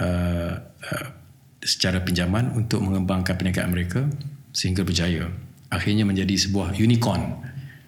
uh, 0.00 0.54
uh, 0.60 1.06
secara 1.62 2.02
pinjaman 2.02 2.52
untuk 2.58 2.82
mengembangkan 2.82 3.38
perniagaan 3.38 3.70
mereka 3.70 4.04
sehingga 4.52 4.84
berjaya 4.84 5.30
akhirnya 5.72 6.04
menjadi 6.04 6.36
sebuah 6.36 6.76
unicorn 6.76 7.40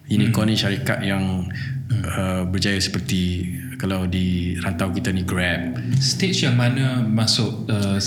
unicorn 0.09 0.49
hmm. 0.49 0.53
ni 0.53 0.57
syarikat 0.57 0.99
yang 1.05 1.45
uh, 1.91 2.47
berjaya 2.49 2.81
seperti 2.81 3.53
kalau 3.77 4.07
di 4.09 4.57
rantau 4.63 4.89
kita 4.89 5.13
ni 5.13 5.21
Grab 5.27 5.77
stage 6.01 6.47
yang 6.47 6.57
mana 6.57 7.05
masuk 7.05 7.69
uh, 7.69 7.99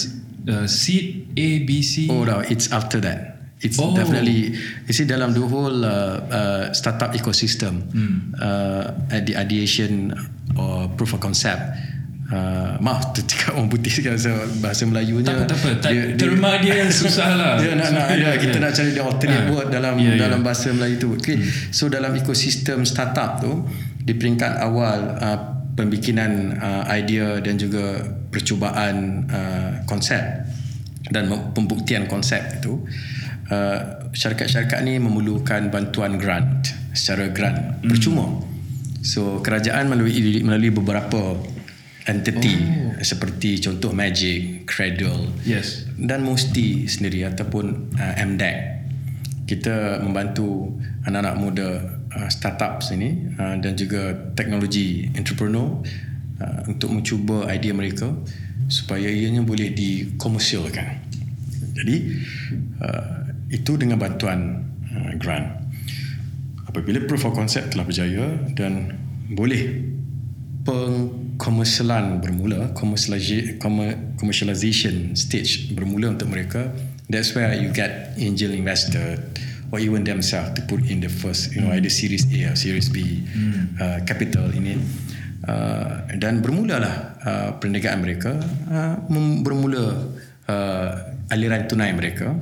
uh, 0.49 0.67
seed 0.67 1.29
A, 1.37 1.63
B, 1.63 1.85
C 1.85 2.09
oh 2.11 2.25
no 2.25 2.41
it's 2.41 2.73
after 2.73 2.99
that 2.99 3.39
it's 3.61 3.79
oh. 3.79 3.95
definitely 3.95 4.55
you 4.87 4.95
see 4.95 5.05
dalam 5.05 5.35
the 5.35 5.43
whole 5.43 5.85
uh, 5.85 6.19
uh, 6.31 6.65
startup 6.73 7.15
ecosystem 7.15 7.85
hmm. 7.91 8.35
uh, 8.39 9.15
at 9.15 9.27
the 9.27 9.37
ideation 9.37 10.15
or 10.57 10.89
proof 10.97 11.15
of 11.15 11.21
concept 11.21 11.63
Uh, 12.29 12.77
maaf 12.85 13.09
tu 13.17 13.25
cakap 13.25 13.57
orang 13.57 13.73
putih 13.73 14.05
kan 14.05 14.13
so, 14.21 14.29
bahasa 14.61 14.85
Melayunya 14.85 15.33
tak 15.33 15.49
apa, 15.49 15.81
tak 15.81 15.97
apa. 15.97 15.97
Dia, 15.97 16.03
terma 16.13 16.61
dia, 16.61 16.77
dia 16.77 16.93
susah 17.01 17.33
lah 17.33 17.57
dia 17.57 17.73
nak, 17.73 17.89
nak, 17.89 18.07
yeah, 18.13 18.37
kita 18.37 18.61
yeah. 18.61 18.65
nak 18.69 18.73
cari 18.77 18.91
dia 18.93 19.01
alternate 19.01 19.45
uh, 19.49 19.53
word 19.57 19.69
dalam 19.73 19.97
yeah, 19.97 20.21
dalam 20.21 20.45
yeah. 20.45 20.45
bahasa 20.45 20.69
Melayu 20.77 21.01
tu 21.01 21.17
okay. 21.17 21.41
hmm. 21.41 21.73
so 21.73 21.89
dalam 21.89 22.13
ekosistem 22.13 22.85
startup 22.85 23.41
tu 23.41 23.65
di 24.05 24.13
peringkat 24.13 24.61
awal 24.61 25.17
uh, 25.17 25.58
pembikinan 25.79 26.59
uh, 26.59 26.85
idea 26.91 27.39
dan 27.39 27.55
juga 27.55 28.03
percubaan 28.35 29.25
uh, 29.31 29.71
konsep 29.87 30.21
dan 31.15 31.31
pembuktian 31.55 32.11
konsep 32.11 32.43
itu 32.59 32.83
Uh, 33.49 34.13
syarikat-syarikat 34.13 34.85
ni 34.85 35.01
memerlukan 35.01 35.73
bantuan 35.73 36.21
grant 36.21 36.69
secara 36.93 37.33
grant 37.33 37.81
mm. 37.81 37.89
percuma. 37.89 38.45
So 39.01 39.41
kerajaan 39.41 39.89
melalui 39.89 40.45
melalui 40.45 40.69
beberapa 40.69 41.33
entity 42.05 42.61
oh. 42.61 43.01
seperti 43.01 43.57
contoh 43.65 43.97
Magic, 43.97 44.69
Cradle 44.69 45.33
yes. 45.49 45.89
dan 45.97 46.29
Musti 46.29 46.93
sendiri 46.93 47.25
ataupun 47.25 47.97
uh, 47.97 48.15
MDEC. 48.21 48.57
Kita 49.49 50.05
membantu 50.05 50.77
anak-anak 51.09 51.35
muda 51.41 51.69
uh, 52.15 52.29
startup 52.31 52.81
sini 52.81 53.35
uh, 53.37 53.57
dan 53.61 53.75
juga 53.75 54.15
teknologi 54.37 55.11
entrepreneur 55.17 55.83
uh, 56.41 56.61
untuk 56.71 56.93
mencuba 56.93 57.51
idea 57.53 57.75
mereka 57.75 58.15
supaya 58.69 59.09
ianya 59.09 59.41
boleh 59.41 59.73
dikomersialkan. 59.73 61.09
Jadi 61.79 61.97
uh, 62.83 63.19
itu 63.49 63.81
dengan 63.81 63.97
bantuan 63.97 64.61
uh, 64.93 65.17
grant 65.17 65.57
apabila 66.69 67.01
proof 67.09 67.25
of 67.25 67.33
concept 67.33 67.73
telah 67.73 67.89
berjaya 67.89 68.29
dan 68.53 68.93
boleh 69.33 69.89
pengkomersialan 70.69 72.21
bermula 72.21 72.77
commercialization 72.77 75.17
stage 75.17 75.73
bermula 75.73 76.13
untuk 76.13 76.29
mereka 76.29 76.69
that's 77.09 77.33
where 77.33 77.57
you 77.57 77.73
get 77.73 78.13
angel 78.21 78.53
investor 78.53 79.17
or 79.71 79.79
even 79.79 80.05
themselves 80.05 80.57
to 80.57 80.63
put 80.65 80.81
in 80.89 81.01
the 81.01 81.11
first 81.11 81.53
you 81.53 81.61
know 81.61 81.73
either 81.73 81.93
series 81.93 82.25
A 82.33 82.53
or 82.53 82.57
series 82.57 82.89
B 82.89 83.25
hmm. 83.25 83.77
uh, 83.81 83.99
capital 84.05 84.49
ini. 84.53 84.79
Uh, 85.39 86.05
dan 86.19 86.43
bermulalah 86.45 86.95
uh, 87.25 87.51
perniagaan 87.57 88.03
mereka 88.05 88.37
uh, 88.69 89.01
bermula 89.41 90.13
uh, 90.45 90.91
aliran 91.31 91.65
tunai 91.71 91.95
mereka. 91.95 92.37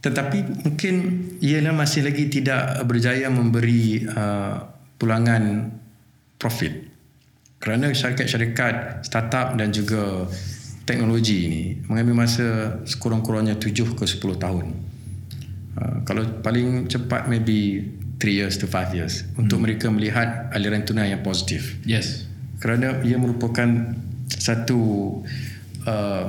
Tetapi 0.00 0.62
mungkin 0.64 0.94
ialah 1.42 1.74
masih 1.74 2.06
lagi 2.06 2.30
tidak 2.30 2.80
berjaya 2.86 3.28
memberi 3.28 4.04
uh, 4.08 4.62
pulangan 4.96 5.74
profit. 6.38 6.86
Kerana 7.60 7.90
syarikat-syarikat 7.92 9.04
startup 9.04 9.56
dan 9.56 9.72
juga 9.72 10.28
teknologi 10.84 11.48
ini 11.48 11.64
mengambil 11.88 12.24
masa 12.24 12.78
sekurang-kurangnya 12.84 13.56
7 13.56 13.96
ke 13.96 14.04
10 14.04 14.20
tahun 14.36 14.93
uh, 15.78 16.02
kalau 16.06 16.24
paling 16.40 16.86
cepat 16.90 17.26
maybe 17.26 17.90
3 18.18 18.30
years 18.30 18.54
to 18.56 18.66
5 18.66 18.96
years 18.96 19.24
hmm. 19.24 19.46
untuk 19.46 19.58
mereka 19.60 19.90
melihat 19.90 20.50
aliran 20.54 20.82
tunai 20.86 21.12
yang 21.12 21.22
positif 21.22 21.78
yes 21.84 22.26
kerana 22.62 23.04
ia 23.04 23.20
merupakan 23.20 23.94
satu 24.30 24.80
uh, 25.84 26.24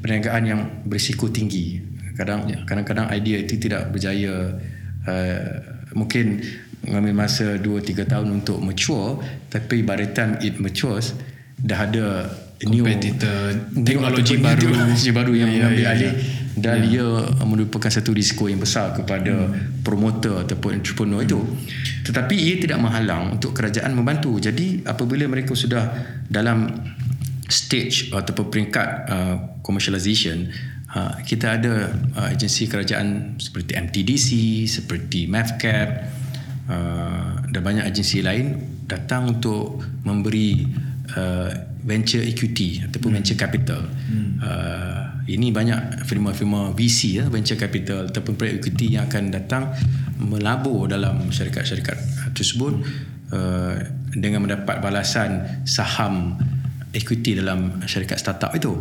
perniagaan 0.00 0.42
yang 0.46 0.60
berisiko 0.86 1.28
tinggi 1.28 1.82
kadang 2.16 2.46
yeah. 2.46 2.62
kadang-kadang 2.68 3.08
idea 3.10 3.40
itu 3.40 3.56
tidak 3.56 3.88
berjaya 3.90 4.60
uh, 5.08 5.50
mungkin 5.96 6.44
mengambil 6.84 7.26
masa 7.26 7.60
2 7.60 7.64
3 7.64 8.08
tahun 8.08 8.28
untuk 8.40 8.60
mature 8.60 9.20
tapi 9.52 9.84
by 9.84 9.96
the 10.00 10.08
time 10.12 10.36
it 10.40 10.56
matures 10.60 11.12
dah 11.60 11.84
ada 11.84 12.28
competitor 12.60 13.56
new, 13.72 13.84
teknologi 13.84 14.36
baru 14.40 14.68
teknologi 14.68 15.10
baru 15.12 15.32
yang 15.32 15.48
yeah, 15.48 15.56
mengambil 15.60 15.84
yeah, 15.84 15.92
alih 15.92 16.12
yeah. 16.12 16.38
Dan 16.60 16.84
yeah. 16.86 17.00
ia 17.00 17.08
merupakan 17.48 17.88
satu 17.88 18.12
risiko 18.12 18.46
yang 18.46 18.60
besar 18.60 18.92
kepada 18.92 19.48
hmm. 19.48 19.82
promoter 19.82 20.44
ataupun 20.44 20.80
entrepreneur 20.84 21.24
hmm. 21.24 21.28
itu 21.28 21.40
tetapi 22.06 22.36
ia 22.36 22.56
tidak 22.60 22.78
menghalang 22.78 23.40
untuk 23.40 23.56
kerajaan 23.56 23.96
membantu 23.96 24.36
jadi 24.36 24.84
apabila 24.84 25.26
mereka 25.26 25.56
sudah 25.56 25.90
dalam 26.28 26.68
stage 27.50 28.14
ataupun 28.14 28.46
peringkat 28.52 28.88
uh, 29.10 29.36
commercialization 29.64 30.52
Ha, 30.90 31.22
kita 31.22 31.54
ada 31.54 31.86
uh, 32.18 32.34
agensi 32.34 32.66
kerajaan 32.66 33.38
seperti 33.38 33.78
MTDC, 33.78 34.28
seperti 34.66 35.30
MAFCAP 35.30 35.88
uh, 36.66 37.46
dan 37.46 37.60
banyak 37.62 37.86
agensi 37.86 38.26
lain 38.26 38.58
datang 38.90 39.38
untuk 39.38 39.78
memberi 40.02 40.66
uh, 41.14 41.50
venture 41.86 42.26
equity 42.26 42.82
ataupun 42.82 43.14
hmm. 43.14 43.18
venture 43.22 43.38
capital. 43.38 43.86
Hmm. 43.86 44.30
Uh, 44.42 45.09
ini 45.36 45.54
banyak 45.54 46.06
firma-firma 46.06 46.72
VC 46.74 47.22
ya, 47.22 47.24
venture 47.28 47.58
capital 47.58 48.10
ataupun 48.10 48.34
private 48.34 48.64
equity 48.64 48.98
yang 48.98 49.06
akan 49.06 49.30
datang 49.30 49.70
melabur 50.18 50.90
dalam 50.90 51.30
syarikat-syarikat 51.30 51.96
tersebut 52.34 52.80
uh, 53.32 53.74
dengan 54.14 54.44
mendapat 54.44 54.82
balasan 54.82 55.62
saham 55.62 56.34
equity 56.90 57.38
dalam 57.38 57.82
syarikat 57.86 58.18
startup 58.18 58.50
itu. 58.54 58.74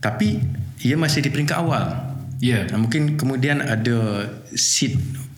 Tapi 0.00 0.40
ia 0.84 0.96
masih 0.96 1.24
di 1.24 1.30
peringkat 1.32 1.56
awal. 1.56 2.16
Ya. 2.40 2.64
Yeah. 2.64 2.76
Mungkin 2.76 3.16
kemudian 3.16 3.64
ada 3.64 4.28
seed 4.52 4.96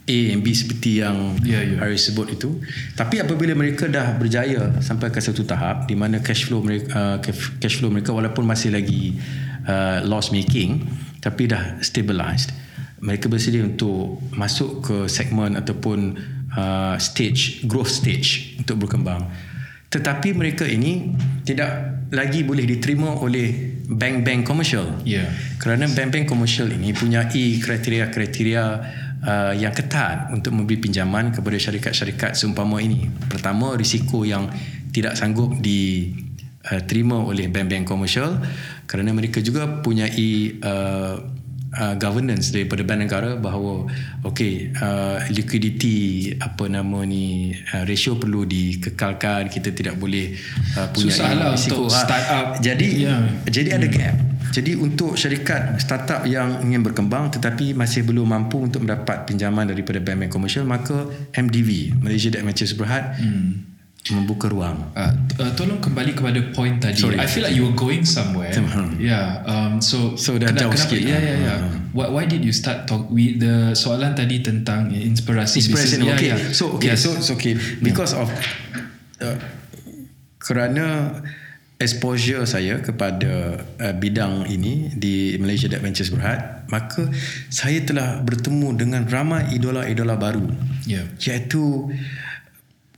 A 0.09 0.19
dan 0.33 0.41
B 0.41 0.57
seperti 0.57 1.05
yang 1.05 1.37
yeah, 1.45 1.61
yeah. 1.61 1.79
Harry 1.85 2.01
sebut 2.01 2.33
itu. 2.33 2.59
Tapi 2.97 3.21
apabila 3.21 3.53
mereka 3.53 3.85
dah 3.87 4.17
berjaya 4.17 4.81
sampai 4.81 5.13
ke 5.13 5.21
satu 5.21 5.45
tahap 5.45 5.85
di 5.85 5.93
mana 5.93 6.25
cash 6.25 6.49
flow 6.49 6.65
mereka 6.65 6.89
uh, 6.97 7.17
cash 7.61 7.77
flow 7.77 7.93
mereka 7.93 8.17
walaupun 8.17 8.49
masih 8.49 8.73
lagi 8.73 9.21
uh, 9.69 10.01
loss 10.09 10.33
making 10.33 10.83
tapi 11.21 11.47
dah 11.47 11.79
stabilized. 11.85 12.51
Mereka 12.99 13.31
bersedia 13.31 13.63
untuk 13.63 14.19
masuk 14.35 14.83
ke 14.83 14.97
segmen 15.07 15.55
ataupun 15.55 16.19
uh, 16.57 16.97
stage 16.99 17.63
growth 17.71 17.93
stage 17.93 18.59
untuk 18.59 18.89
berkembang. 18.89 19.29
Tetapi 19.89 20.37
mereka 20.37 20.69
ini 20.69 21.17
tidak 21.49 22.05
lagi 22.13 22.45
boleh 22.45 22.69
diterima 22.69 23.17
oleh 23.17 23.79
bank-bank 23.89 24.45
komersial. 24.45 25.01
Yeah. 25.09 25.33
Kerana 25.57 25.89
bank-bank 25.89 26.29
komersial 26.29 26.69
ini 26.69 26.93
punya 26.93 27.25
kriteria-kriteria 27.25 28.65
uh, 29.25 29.55
yang 29.57 29.73
ketat 29.73 30.29
untuk 30.29 30.53
memberi 30.53 30.77
pinjaman 30.77 31.33
kepada 31.33 31.57
syarikat-syarikat 31.57 32.37
seumpama 32.37 32.85
ini. 32.85 33.09
Pertama, 33.33 33.73
risiko 33.81 34.29
yang 34.29 34.53
tidak 34.93 35.17
sanggup 35.17 35.57
diterima 35.57 37.25
uh, 37.25 37.31
oleh 37.33 37.49
bank-bank 37.49 37.89
komersial 37.89 38.37
kerana 38.89 39.13
mereka 39.13 39.45
juga 39.45 39.69
punya 39.85 40.09
uh, 40.09 41.21
uh, 41.77 41.95
governance 42.01 42.49
daripada 42.49 42.81
bank 42.87 43.01
negara 43.05 43.37
bahawa 43.37 43.85
okey 44.25 44.73
uh, 44.81 45.21
liquidity 45.29 46.33
apa 46.41 46.67
nama 46.73 47.05
ni 47.05 47.53
uh, 47.53 47.85
ratio 47.85 48.17
perlu 48.17 48.49
dikekalkan 48.49 49.53
kita 49.53 49.77
tidak 49.77 50.01
boleh 50.01 50.33
uh, 50.81 50.89
punya 50.91 51.13
susahlah 51.13 51.53
untuk 51.53 51.93
ha. 51.93 51.99
start 52.01 52.27
up 52.33 52.47
jadi 52.65 52.89
yeah. 52.97 53.21
jadi 53.45 53.77
ada 53.77 53.87
gap 53.93 54.17
jadi 54.49 54.81
untuk 54.81 55.21
syarikat 55.21 55.77
startup 55.77 56.25
yang 56.25 56.65
ingin 56.65 56.81
berkembang 56.81 57.29
tetapi 57.29 57.77
masih 57.77 58.09
belum 58.09 58.33
mampu 58.33 58.57
untuk 58.65 58.81
mendapat 58.81 59.29
pinjaman 59.29 59.69
daripada 59.69 60.01
bank-bank 60.01 60.33
komersial 60.33 60.65
maka 60.65 61.05
MDV 61.37 62.01
Malaysia 62.01 62.33
Debt 62.33 62.41
Ventures 62.49 62.73
Berhad 62.73 63.21
hmm 63.21 63.68
membuka 64.09 64.49
ruang. 64.49 64.89
Uh, 64.97 65.13
uh, 65.43 65.53
tolong 65.53 65.83
kembali 65.83 66.17
kepada 66.17 66.41
point 66.57 66.81
tadi. 66.81 66.97
Sorry. 66.97 67.21
I 67.21 67.29
feel 67.29 67.45
like 67.45 67.53
you 67.53 67.69
were 67.69 67.77
going 67.77 68.09
somewhere. 68.09 68.55
Hmm. 68.55 68.97
Yeah. 68.97 69.45
Um, 69.45 69.85
so 69.85 70.17
so 70.17 70.41
dah 70.41 70.55
jauh 70.55 70.73
sikit. 70.73 71.03
Yeah, 71.03 71.21
yeah, 71.21 71.37
yeah. 71.37 71.59
Hmm. 71.61 71.93
Why, 71.93 72.09
why 72.09 72.25
did 72.25 72.41
you 72.41 72.55
start 72.57 72.89
talk 72.89 73.11
with 73.13 73.43
the 73.43 73.77
soalan 73.77 74.17
tadi 74.17 74.41
tentang 74.41 74.95
inspirasi? 74.95 75.61
Inspiration. 75.61 76.01
Business? 76.07 76.17
Okay. 76.17 76.29
Yeah, 76.33 76.41
yeah. 76.41 76.57
So 76.57 76.65
okay. 76.81 76.95
Yes. 76.95 77.05
So 77.05 77.13
it's 77.19 77.31
okay. 77.35 77.55
Because 77.85 78.17
yeah. 78.17 78.23
of 78.25 78.29
uh, 79.21 79.37
kerana 80.41 80.87
exposure 81.79 82.43
saya 82.43 82.83
kepada 82.83 83.63
uh, 83.79 83.95
bidang 83.95 84.51
ini 84.51 84.91
di 84.99 85.39
Malaysia 85.39 85.71
Debt 85.71 85.79
Ventures 85.79 86.11
Berhad 86.11 86.67
maka 86.67 87.07
saya 87.55 87.79
telah 87.87 88.19
bertemu 88.27 88.75
dengan 88.75 89.03
ramai 89.07 89.55
idola-idola 89.55 90.19
baru 90.19 90.43
yeah. 90.91 91.07
iaitu 91.23 91.87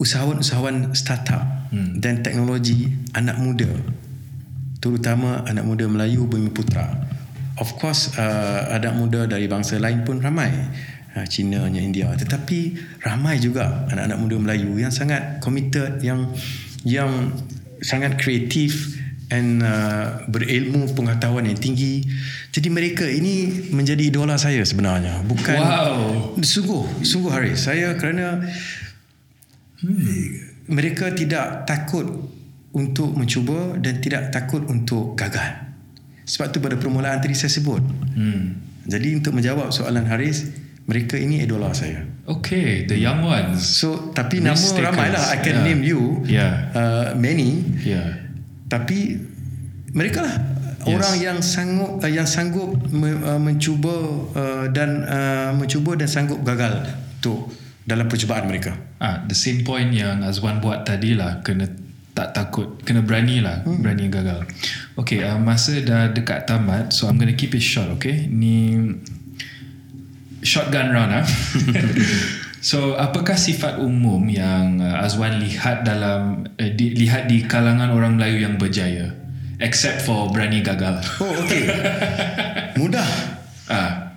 usahawan-usahawan 0.01 0.97
startup 0.97 1.45
hmm. 1.71 2.01
dan 2.01 2.25
teknologi 2.25 2.89
anak 3.13 3.37
muda 3.37 3.69
terutama 4.81 5.45
anak 5.45 5.63
muda 5.69 5.85
Melayu 5.87 6.25
Bumi 6.25 6.49
Putra. 6.49 6.89
Of 7.61 7.77
course 7.77 8.17
uh, 8.17 8.73
anak 8.73 8.97
muda 8.97 9.29
dari 9.29 9.45
bangsa 9.45 9.77
lain 9.77 10.03
pun 10.09 10.25
ramai. 10.25 10.49
Uh, 11.13 11.27
Cina 11.29 11.69
nya 11.69 11.85
India. 11.85 12.09
Tetapi 12.17 12.81
ramai 13.05 13.37
juga 13.37 13.85
anak-anak 13.93 14.19
muda 14.19 14.37
Melayu 14.41 14.81
yang 14.81 14.89
sangat 14.89 15.45
committed 15.45 16.01
yang 16.01 16.33
yang 16.81 17.37
sangat 17.85 18.17
kreatif 18.17 18.97
and 19.29 19.61
uh, 19.61 20.25
berilmu 20.33 20.89
pengetahuan 20.97 21.45
yang 21.45 21.61
tinggi. 21.61 22.09
Jadi 22.49 22.73
mereka 22.73 23.05
ini 23.05 23.69
menjadi 23.69 24.09
idola 24.09 24.41
saya 24.41 24.65
sebenarnya. 24.65 25.21
Bukan 25.29 25.61
wow. 25.61 25.95
Sungguh 26.41 27.05
sungguh 27.05 27.31
hari 27.31 27.53
saya 27.53 28.01
kerana 28.01 28.41
hmm. 29.85 30.69
mereka 30.71 31.13
tidak 31.13 31.65
takut 31.67 32.07
untuk 32.71 33.13
mencuba 33.19 33.77
dan 33.83 33.99
tidak 33.99 34.31
takut 34.31 34.63
untuk 34.71 35.19
gagal 35.19 35.67
sebab 36.23 36.47
tu 36.55 36.59
pada 36.63 36.79
permulaan 36.79 37.19
tadi 37.19 37.35
saya 37.35 37.51
sebut 37.51 37.83
hmm. 38.15 38.43
jadi 38.87 39.19
untuk 39.19 39.35
menjawab 39.35 39.75
soalan 39.75 40.07
Haris 40.07 40.47
mereka 40.87 41.19
ini 41.19 41.43
idola 41.43 41.75
saya 41.75 42.07
okay 42.31 42.87
the 42.87 42.95
young 42.95 43.27
ones 43.27 43.63
so 43.63 44.15
tapi 44.15 44.39
nama 44.39 44.59
ramai 44.59 45.11
lah 45.11 45.35
I 45.35 45.39
can 45.43 45.63
yeah. 45.63 45.67
name 45.67 45.83
you 45.83 46.01
yeah. 46.27 46.53
uh, 46.71 47.07
many 47.19 47.67
yeah. 47.83 48.23
tapi 48.71 49.19
mereka 49.91 50.23
lah 50.23 50.35
yes. 50.87 50.95
orang 50.95 51.15
yang 51.19 51.39
sanggup 51.43 51.99
uh, 52.01 52.11
yang 52.11 52.29
sanggup 52.29 52.71
me, 52.95 53.11
uh, 53.11 53.41
mencuba 53.43 53.97
uh, 54.39 54.65
dan 54.71 55.03
uh, 55.05 55.51
mencuba 55.59 55.99
dan 55.99 56.09
sanggup 56.09 56.41
gagal 56.47 56.87
untuk 57.21 57.51
dalam 57.91 58.07
percubaan 58.07 58.47
mereka. 58.47 58.79
Ah, 59.03 59.27
the 59.27 59.35
same 59.35 59.67
point 59.67 59.91
yang 59.91 60.23
Azwan 60.23 60.63
buat 60.63 60.87
tadi 60.87 61.19
lah, 61.19 61.43
kena 61.43 61.67
tak 62.15 62.31
takut, 62.31 62.79
kena 62.87 63.03
berani 63.03 63.43
lah, 63.43 63.67
hmm. 63.67 63.83
berani 63.83 64.07
gagal. 64.07 64.47
Okay, 64.95 65.27
uh, 65.27 65.39
masa 65.43 65.79
dah 65.83 66.11
dekat 66.15 66.47
tamat, 66.47 66.95
so 66.95 67.11
I'm 67.11 67.19
to 67.19 67.35
keep 67.35 67.51
it 67.55 67.65
short, 67.65 67.91
okay? 67.99 68.31
Ni 68.31 68.79
shotgun 70.47 70.95
round 70.95 71.23
ah. 71.23 71.27
so, 72.71 72.95
apakah 72.95 73.35
sifat 73.35 73.83
umum 73.83 74.23
yang 74.31 74.79
uh, 74.79 75.03
Azwan 75.03 75.43
lihat 75.43 75.83
dalam 75.83 76.47
uh, 76.47 76.71
di, 76.71 76.95
lihat 76.95 77.27
di 77.27 77.43
kalangan 77.43 77.91
orang 77.91 78.15
Melayu 78.15 78.47
yang 78.47 78.55
berjaya? 78.55 79.17
Except 79.61 80.01
for 80.01 80.33
berani 80.33 80.65
gagal. 80.65 81.05
Oh, 81.21 81.37
okay. 81.45 81.69
Mudah. 82.81 83.05
Ah. 83.69 84.17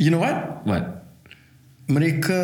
You 0.00 0.10
know 0.10 0.18
what? 0.18 0.64
What? 0.64 1.03
Mereka 1.88 2.40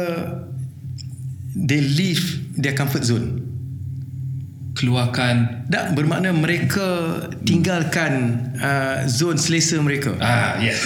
they 1.56 1.80
leave 1.80 2.54
their 2.56 2.76
comfort 2.76 3.04
zone. 3.04 3.46
Keluarkan. 4.76 5.66
Tak 5.68 5.98
bermakna 5.98 6.32
mereka 6.32 7.20
tinggalkan 7.44 8.38
uh, 8.56 9.04
zone 9.10 9.36
selesa 9.36 9.82
mereka. 9.82 10.14
Ah 10.22 10.56
yeah 10.62 10.76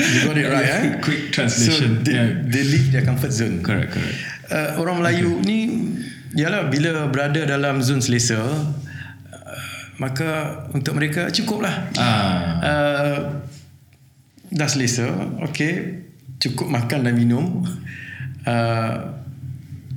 you 0.00 0.26
got 0.26 0.36
it 0.36 0.48
right 0.50 0.68
eh? 0.68 0.98
quick 1.00 1.30
translation. 1.30 2.00
so 2.00 2.04
they, 2.04 2.16
yeah. 2.16 2.28
they 2.48 2.64
leave 2.66 2.92
their 2.92 3.04
comfort 3.06 3.32
zone. 3.32 3.62
Correct 3.62 3.94
correct. 3.94 4.18
Uh, 4.50 4.82
orang 4.82 5.00
Melayu 5.00 5.38
okay. 5.38 5.46
ni 5.46 5.58
ialah 6.34 6.68
bila 6.68 7.06
berada 7.08 7.46
dalam 7.46 7.80
zone 7.80 8.02
selesa 8.02 8.42
uh, 8.42 8.66
maka 10.02 10.66
untuk 10.74 10.98
mereka 10.98 11.30
cukuplah. 11.30 11.86
Ah. 11.96 12.60
uh, 12.60 13.18
dah 14.50 14.66
selesa 14.66 15.06
okey 15.46 16.09
cukup 16.40 16.72
makan 16.72 17.04
dan 17.04 17.14
minum 17.14 17.62
uh, 18.48 18.94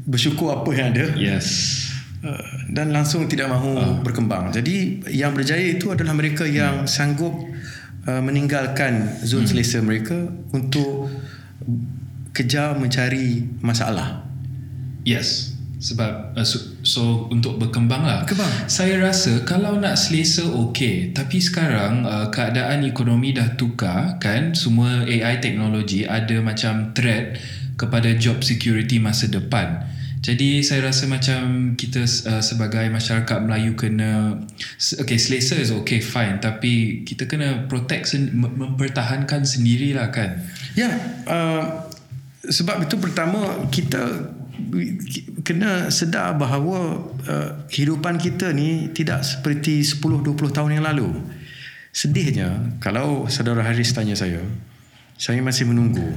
bersyukur 0.04 0.52
apa 0.52 0.70
yang 0.76 0.88
ada. 0.92 1.06
Yes. 1.16 1.48
uh, 2.22 2.68
dan 2.70 2.92
langsung 2.92 3.26
tidak 3.32 3.48
mahu 3.48 4.04
berkembang. 4.04 4.52
Jadi 4.52 5.08
yang 5.16 5.32
berjaya 5.32 5.64
itu 5.64 5.90
adalah 5.96 6.12
mereka 6.12 6.44
yang 6.44 6.84
sanggup 6.84 7.32
uh, 8.06 8.22
meninggalkan 8.22 9.08
zon 9.24 9.48
selesa 9.48 9.80
mereka 9.80 10.28
untuk 10.52 11.08
kejar 12.36 12.76
mencari 12.76 13.48
masalah. 13.64 14.28
Yes. 15.08 15.53
Sebab 15.84 16.40
uh, 16.40 16.48
so, 16.48 16.80
so 16.80 17.04
untuk 17.28 17.60
berkembang 17.60 18.08
lah. 18.08 18.24
Berkembang. 18.24 18.72
Saya 18.72 19.04
rasa 19.04 19.44
kalau 19.44 19.76
nak 19.76 20.00
selesa 20.00 20.48
okey, 20.48 21.12
tapi 21.12 21.44
sekarang 21.44 22.08
uh, 22.08 22.32
keadaan 22.32 22.88
ekonomi 22.88 23.36
dah 23.36 23.60
tukar 23.60 24.16
kan, 24.24 24.56
semua 24.56 25.04
AI 25.04 25.44
teknologi 25.44 26.08
ada 26.08 26.40
macam 26.40 26.96
threat 26.96 27.36
kepada 27.76 28.16
job 28.16 28.40
security 28.48 29.04
masa 29.04 29.28
depan. 29.28 29.84
Jadi 30.24 30.64
saya 30.64 30.88
rasa 30.88 31.04
macam 31.12 31.76
kita 31.76 32.08
uh, 32.08 32.40
sebagai 32.40 32.88
masyarakat 32.88 33.44
Melayu 33.44 33.76
kena 33.76 34.40
okay 34.80 35.20
selesa 35.20 35.60
is 35.60 35.68
okay 35.76 36.00
fine 36.00 36.40
tapi 36.40 37.04
kita 37.04 37.28
kena 37.28 37.68
protect 37.68 38.08
sen- 38.08 38.32
mem- 38.32 38.56
mempertahankan 38.56 39.44
sendirilah 39.44 40.16
kan. 40.16 40.48
Ya, 40.80 40.96
uh, 41.28 41.92
sebab 42.48 42.88
itu 42.88 42.96
pertama 43.04 43.68
kita 43.68 44.32
kena 45.42 45.90
sedar 45.90 46.38
bahawa 46.38 47.02
uh, 47.26 47.50
kehidupan 47.70 48.22
kita 48.22 48.54
ni 48.54 48.94
tidak 48.94 49.26
seperti 49.26 49.82
10-20 49.82 50.38
tahun 50.54 50.78
yang 50.80 50.86
lalu. 50.86 51.10
Sedihnya, 51.94 52.78
kalau 52.82 53.30
saudara 53.30 53.62
Haris 53.62 53.94
tanya 53.94 54.18
saya, 54.18 54.42
saya 55.18 55.42
masih 55.46 55.70
menunggu 55.70 56.10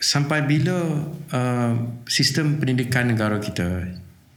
sampai 0.00 0.42
bila 0.48 1.06
uh, 1.30 1.72
sistem 2.08 2.56
pendidikan 2.56 3.06
negara 3.06 3.38
kita, 3.38 3.84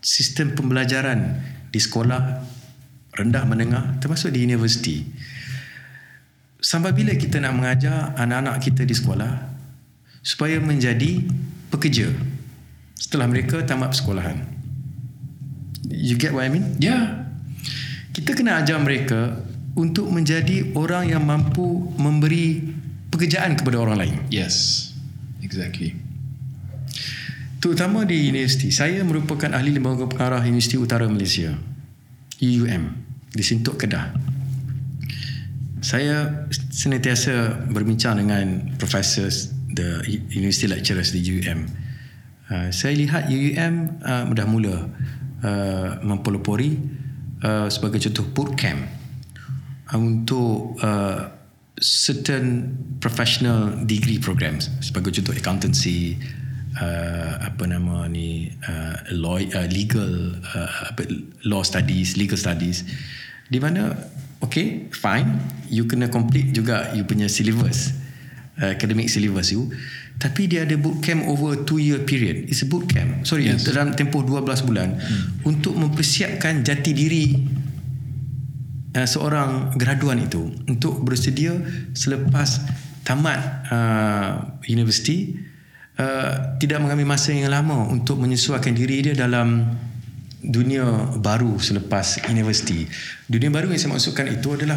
sistem 0.04 0.54
pembelajaran 0.54 1.40
di 1.72 1.80
sekolah 1.80 2.22
rendah 3.14 3.44
menengah 3.46 4.02
termasuk 4.02 4.34
di 4.34 4.42
universiti 4.42 5.06
sampai 6.58 6.96
bila 6.96 7.14
kita 7.14 7.38
nak 7.38 7.54
mengajar 7.54 8.18
anak-anak 8.18 8.58
kita 8.64 8.84
di 8.88 8.96
sekolah 8.96 9.34
supaya 10.26 10.58
menjadi 10.58 11.22
pekerja 11.70 12.10
setelah 12.98 13.28
mereka 13.30 13.62
tamat 13.66 13.94
persekolahan. 13.94 14.38
You 15.90 16.18
get 16.18 16.34
what 16.34 16.46
I 16.46 16.52
mean? 16.52 16.78
Ya. 16.78 16.90
Yeah. 16.90 17.04
Kita 18.14 18.38
kena 18.38 18.62
ajar 18.62 18.78
mereka 18.78 19.42
untuk 19.74 20.10
menjadi 20.14 20.74
orang 20.78 21.10
yang 21.10 21.26
mampu 21.26 21.94
memberi 21.98 22.62
pekerjaan 23.10 23.58
kepada 23.58 23.82
orang 23.82 23.98
lain. 23.98 24.16
Yes. 24.30 24.90
Exactly. 25.42 25.98
Terutama 27.58 28.04
di 28.04 28.28
universiti. 28.28 28.70
Saya 28.70 29.02
merupakan 29.08 29.50
ahli 29.54 29.72
lembaga 29.72 30.04
pengarah 30.10 30.44
Universiti 30.44 30.76
Utara 30.76 31.08
Malaysia. 31.08 31.56
UUM 32.44 32.84
di 33.32 33.44
Sintok 33.44 33.80
Kedah. 33.80 34.12
Saya 35.84 36.48
senantiasa 36.72 37.68
berbincang 37.72 38.20
dengan 38.20 38.76
professors 38.80 39.52
the 39.76 40.04
university 40.32 40.68
lecturers 40.68 41.12
di 41.16 41.24
UUM. 41.24 41.83
Uh, 42.52 42.68
saya 42.76 43.00
lihat 43.00 43.32
UUM 43.32 44.04
uh, 44.04 44.28
dah 44.36 44.48
mula 44.48 44.92
uh, 45.44 45.90
mempelopori 46.04 46.76
uh, 47.40 47.72
sebagai 47.72 48.04
contoh 48.04 48.28
bootcamp 48.36 48.84
uh, 49.92 49.96
untuk 49.96 50.76
uh, 50.84 51.32
certain 51.80 52.76
professional 53.00 53.88
degree 53.88 54.20
programs 54.20 54.68
sebagai 54.84 55.16
contoh 55.16 55.32
accountancy 55.34 56.20
uh, 56.80 57.48
apa 57.48 57.64
nama 57.64 58.12
ni 58.12 58.52
uh, 58.68 58.96
law 59.16 59.40
uh, 59.40 59.68
legal 59.72 60.36
uh, 60.54 60.92
law 61.48 61.64
studies 61.64 62.20
legal 62.20 62.36
studies. 62.36 62.84
Di 63.48 63.60
mana 63.64 63.96
okay 64.44 64.92
fine 64.92 65.40
you 65.72 65.88
kena 65.88 66.12
complete 66.12 66.52
juga 66.52 66.92
you 66.92 67.08
punya 67.08 67.32
syllabus 67.32 67.96
uh, 68.60 68.76
academic 68.76 69.08
syllabus 69.08 69.56
you 69.56 69.72
tapi 70.24 70.48
dia 70.48 70.64
ada 70.64 70.80
bootcamp 70.80 71.28
over 71.28 71.68
two 71.68 71.84
year 71.84 72.00
period 72.08 72.48
it's 72.48 72.64
a 72.64 72.68
bootcamp 72.72 73.28
sorry 73.28 73.52
yes. 73.52 73.68
dalam 73.68 73.92
tempoh 73.92 74.24
12 74.24 74.64
bulan 74.64 74.96
hmm. 74.96 75.44
untuk 75.44 75.76
mempersiapkan 75.76 76.64
jati 76.64 76.96
diri 76.96 77.36
uh, 78.96 79.04
seorang 79.04 79.76
graduan 79.76 80.24
itu 80.24 80.48
untuk 80.72 81.04
bersedia 81.04 81.60
selepas 81.92 82.64
tamat 83.04 83.68
uh, 83.68 84.64
universiti 84.72 85.36
uh, 86.00 86.56
tidak 86.58 86.80
mengambil 86.80 87.14
masa 87.20 87.36
yang 87.36 87.52
lama 87.52 87.92
untuk 87.92 88.16
menyesuaikan 88.16 88.72
diri 88.72 89.12
dia 89.12 89.16
dalam 89.20 89.76
dunia 90.44 91.16
baru 91.24 91.56
selepas 91.56 92.28
universiti. 92.28 92.84
Dunia 93.32 93.48
baru 93.48 93.72
yang 93.72 93.80
saya 93.80 93.92
maksudkan 93.96 94.28
itu 94.28 94.52
adalah 94.52 94.76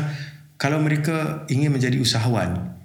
kalau 0.56 0.78
mereka 0.78 1.44
ingin 1.50 1.74
menjadi 1.74 1.98
usahawan, 1.98 2.75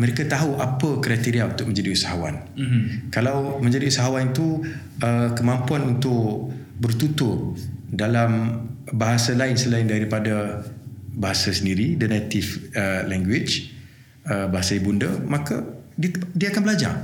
mereka 0.00 0.24
tahu 0.24 0.56
apa 0.56 0.96
kriteria 1.04 1.44
untuk 1.52 1.68
menjadi 1.68 1.92
usahawan. 1.92 2.40
Mm-hmm. 2.56 2.82
Kalau 3.12 3.60
menjadi 3.60 3.92
usahawan 3.92 4.32
itu 4.32 4.64
uh, 5.04 5.36
kemampuan 5.36 6.00
untuk 6.00 6.56
bertutur 6.80 7.52
dalam 7.92 8.64
bahasa 8.96 9.36
lain 9.36 9.60
selain 9.60 9.84
daripada 9.84 10.64
bahasa 11.12 11.52
sendiri 11.52 12.00
the 12.00 12.08
native 12.08 12.72
uh, 12.72 13.04
language 13.04 13.76
uh, 14.24 14.48
bahasa 14.48 14.80
ibunda 14.80 15.10
maka 15.28 15.60
dia, 16.00 16.16
dia 16.32 16.48
akan 16.48 16.62
belajar 16.64 16.94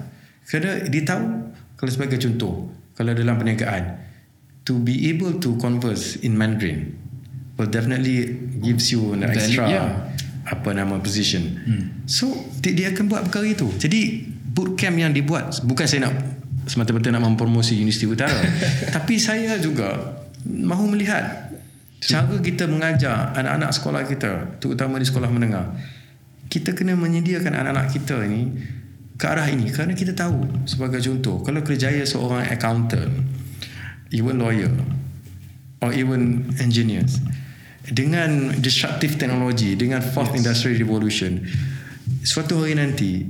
kerana 0.49 0.89
dia 0.89 1.03
tahu 1.05 1.53
kalau 1.77 1.91
sebagai 1.93 2.17
contoh 2.23 2.71
kalau 2.97 3.13
dalam 3.13 3.37
perniagaan 3.37 4.01
to 4.65 4.81
be 4.81 5.11
able 5.13 5.37
to 5.37 5.53
converse 5.61 6.17
in 6.25 6.33
Mandarin 6.33 6.97
will 7.61 7.69
definitely 7.69 8.41
gives 8.63 8.89
you 8.89 9.13
an 9.13 9.27
extra 9.27 9.69
yeah. 9.69 9.91
Apa 10.47 10.71
nama 10.71 11.03
position. 11.03 11.43
Hmm. 11.43 11.85
so 12.07 12.31
dia, 12.63 12.73
dia 12.73 12.87
akan 12.95 13.11
buat 13.11 13.27
perkara 13.27 13.51
itu. 13.51 13.67
Jadi 13.77 14.23
bootcamp 14.55 14.97
yang 14.97 15.11
dibuat 15.11 15.61
bukan 15.67 15.85
saya 15.85 16.09
nak 16.09 16.15
semata-mata 16.67 17.11
nak 17.11 17.23
mempromosi 17.27 17.79
Universiti 17.79 18.07
Utara. 18.07 18.39
Tapi 18.97 19.19
saya 19.19 19.59
juga 19.59 20.23
mahu 20.47 20.95
melihat 20.95 21.51
cara 21.99 22.39
kita 22.39 22.71
mengajar 22.71 23.35
anak-anak 23.35 23.71
sekolah 23.75 24.03
kita 24.07 24.63
terutama 24.63 25.03
di 25.03 25.07
sekolah 25.07 25.31
menengah. 25.31 25.67
Kita 26.47 26.79
kena 26.79 26.95
menyediakan 26.95 27.59
anak-anak 27.59 27.87
kita 27.91 28.23
ni 28.31 28.55
ke 29.19 29.25
arah 29.27 29.51
ini. 29.51 29.67
Kerana 29.75 29.99
kita 29.99 30.15
tahu 30.15 30.67
sebagai 30.71 31.03
contoh 31.03 31.43
kalau 31.43 31.67
kerjaya 31.67 32.07
seorang 32.07 32.47
accountant 32.47 33.11
even 34.15 34.39
lawyer 34.39 34.71
or 35.83 35.91
even 35.91 36.47
engineers 36.63 37.19
dengan 37.91 38.51
disruptive 38.59 39.15
technology 39.15 39.79
dengan 39.79 40.03
fourth 40.03 40.35
yes. 40.35 40.43
industrial 40.43 40.77
revolution 40.79 41.39
suatu 42.27 42.63
hari 42.63 42.75
nanti 42.75 43.23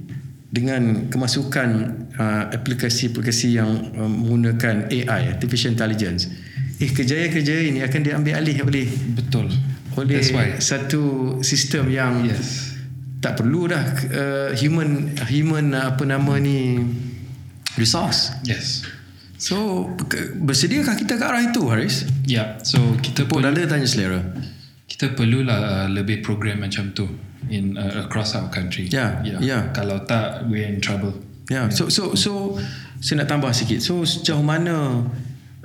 dengan 0.48 1.12
kemasukan 1.12 1.68
uh, 2.16 2.44
aplikasi-aplikasi 2.54 3.60
yang 3.60 3.92
uh, 3.92 4.08
menggunakan 4.08 4.88
AI 4.88 5.36
artificial 5.36 5.76
intelligence 5.76 6.30
eh 6.76 6.92
kejayaan-kejayaan 6.92 7.72
ini 7.76 7.80
akan 7.84 8.00
diambil 8.04 8.32
alih 8.36 8.56
oleh 8.64 8.88
betul 9.16 9.48
oleh 9.96 10.20
satu 10.60 11.02
sistem 11.40 11.88
yang 11.88 12.24
yes. 12.24 12.76
tak 13.20 13.40
perlu 13.40 13.68
dah 13.68 13.84
uh, 14.12 14.50
human 14.56 15.12
human 15.28 15.72
apa 15.72 16.04
nama 16.04 16.36
ni 16.40 16.80
resource 17.76 18.32
yes 18.44 18.95
So 19.36 19.88
bersediakah 20.40 20.96
kita 20.96 21.20
ke 21.20 21.24
arah 21.24 21.44
itu 21.44 21.68
Haris? 21.68 22.08
Ya 22.24 22.32
yeah. 22.32 22.48
So 22.64 22.96
kita 22.96 23.28
pun 23.28 23.44
Dala 23.44 23.68
tanya 23.68 23.84
selera 23.84 24.24
Kita 24.88 25.12
perlulah 25.12 25.84
uh, 25.84 25.88
lebih 25.92 26.24
program 26.24 26.64
macam 26.64 26.96
tu 26.96 27.04
In 27.52 27.76
uh, 27.76 28.08
across 28.08 28.32
our 28.32 28.48
country 28.48 28.88
Ya 28.88 29.20
yeah. 29.20 29.36
yeah. 29.36 29.40
yeah. 29.44 29.62
Kalau 29.76 30.08
tak 30.08 30.48
We're 30.48 30.64
in 30.64 30.80
trouble 30.80 31.12
Ya 31.52 31.64
yeah. 31.64 31.66
So 31.68 31.92
so 31.92 32.16
so 32.16 32.56
Saya 33.04 33.22
nak 33.24 33.28
tambah 33.28 33.52
sikit 33.52 33.84
So 33.84 34.08
sejauh 34.08 34.40
mana 34.40 35.04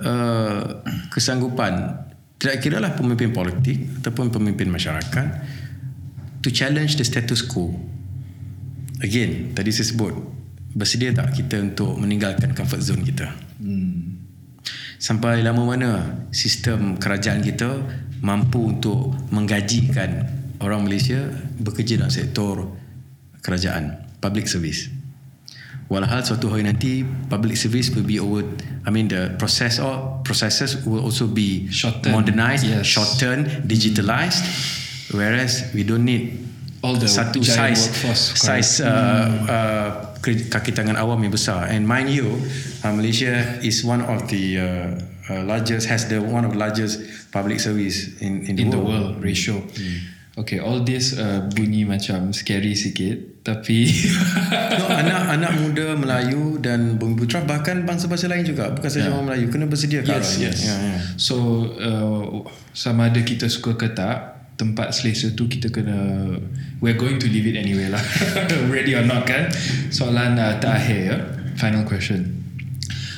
uh, 0.04 0.64
Kesanggupan 1.08 1.96
Tidak 2.44 2.60
kira 2.60 2.84
lah 2.84 2.92
pemimpin 2.92 3.32
politik 3.32 4.04
Ataupun 4.04 4.36
pemimpin 4.36 4.68
masyarakat 4.68 5.28
To 6.44 6.48
challenge 6.52 7.00
the 7.00 7.08
status 7.08 7.40
quo 7.48 7.72
Again 9.00 9.56
Tadi 9.56 9.72
saya 9.72 9.88
sebut 9.96 10.12
Bersedia 10.76 11.16
tak 11.16 11.40
kita 11.40 11.60
untuk 11.72 11.96
meninggalkan 12.00 12.52
comfort 12.52 12.80
zone 12.84 13.04
kita? 13.04 13.51
Hmm. 13.62 14.18
Sampai 14.98 15.42
lama 15.42 15.66
mana 15.66 15.92
sistem 16.30 16.98
kerajaan 16.98 17.42
kita 17.42 17.82
mampu 18.22 18.74
untuk 18.74 19.14
menggajikan 19.30 20.26
orang 20.62 20.86
Malaysia 20.86 21.26
bekerja 21.58 21.98
dalam 21.98 22.14
sektor 22.14 22.70
kerajaan, 23.42 23.98
public 24.18 24.46
service. 24.46 24.90
walhal 25.92 26.24
suatu 26.24 26.48
hari 26.48 26.64
nanti 26.64 27.04
public 27.28 27.60
service 27.60 27.92
will 27.92 28.08
be 28.08 28.16
over 28.16 28.48
I 28.88 28.96
mean 28.96 29.12
the 29.12 29.36
process 29.36 29.76
or 29.76 30.24
processes 30.24 30.88
will 30.88 31.04
also 31.04 31.28
be 31.28 31.68
Shortened. 31.68 32.16
modernized 32.16 32.64
Yes. 32.64 32.88
shortened 32.88 33.68
digitalized 33.68 34.40
whereas 35.12 35.68
we 35.76 35.84
don't 35.84 36.08
need 36.08 36.48
All 36.80 36.96
the 36.96 37.12
satu 37.12 37.44
size 37.44 37.92
workforce, 37.92 38.24
size 38.40 38.80
uh, 38.80 38.88
uh, 38.88 39.90
ke- 40.11 40.11
kaki 40.24 40.72
tangan 40.72 40.96
awam 40.96 41.18
yang 41.26 41.34
besar 41.34 41.66
and 41.68 41.84
mind 41.90 42.10
you 42.14 42.38
uh, 42.86 42.94
Malaysia 42.94 43.58
is 43.66 43.82
one 43.82 44.06
of 44.06 44.30
the 44.30 44.44
uh, 44.62 44.90
uh, 45.30 45.42
largest 45.44 45.90
has 45.90 46.06
the 46.08 46.22
one 46.22 46.46
of 46.46 46.54
the 46.54 46.62
largest 46.62 47.02
public 47.32 47.60
service 47.60 48.20
in 48.20 48.46
in 48.46 48.56
the, 48.56 48.62
in 48.64 48.70
the 48.70 48.78
world. 48.78 49.18
world 49.18 49.24
ratio. 49.24 49.64
Okay, 50.32 50.64
all 50.64 50.80
this 50.88 51.12
uh, 51.20 51.44
bunyi 51.52 51.84
macam 51.84 52.32
scary 52.32 52.72
sikit, 52.72 53.44
tapi 53.44 53.92
No, 54.80 54.88
anak-anak 54.88 55.52
muda 55.60 55.88
Melayu 56.00 56.56
dan 56.64 56.96
Bumi 56.96 57.20
Putra 57.20 57.44
bahkan 57.44 57.84
bangsa-bangsa 57.84 58.32
lain 58.32 58.48
juga 58.48 58.72
bukan 58.72 58.88
saja 58.88 59.12
orang 59.12 59.28
Melayu 59.28 59.52
kena 59.52 59.68
bersedia 59.68 60.00
ke 60.00 60.08
yes, 60.08 60.40
yes. 60.40 60.72
Ya, 60.72 60.76
ya. 60.80 60.98
So 61.20 61.68
uh, 61.76 62.48
sama 62.72 63.12
ada 63.12 63.20
kita 63.28 63.52
suka 63.52 63.76
ke 63.76 63.92
tak, 63.92 64.31
tempat 64.62 64.94
selesa 64.94 65.34
tu 65.34 65.50
kita 65.50 65.74
kena 65.74 65.98
we're 66.78 66.94
going 66.94 67.18
to 67.18 67.26
leave 67.26 67.50
it 67.50 67.58
anyway 67.58 67.90
lah. 67.90 68.02
Ready 68.74 68.94
or 68.94 69.02
not 69.02 69.26
kan? 69.26 69.50
Soalan 69.90 70.38
uh, 70.38 70.62
terakhir 70.62 71.00
ya. 71.02 71.18
Final 71.58 71.82
question. 71.90 72.30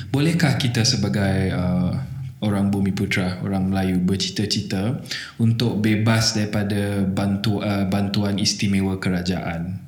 Bolehkah 0.08 0.56
kita 0.56 0.88
sebagai 0.88 1.52
uh, 1.52 1.92
orang 2.40 2.72
bumi 2.72 2.96
putra, 2.96 3.44
orang 3.44 3.68
Melayu 3.68 4.00
bercita-cita 4.00 5.04
untuk 5.36 5.84
bebas 5.84 6.32
daripada 6.32 7.04
bantu, 7.04 7.60
uh, 7.60 7.84
bantuan 7.84 8.40
istimewa 8.40 8.96
kerajaan? 8.96 9.84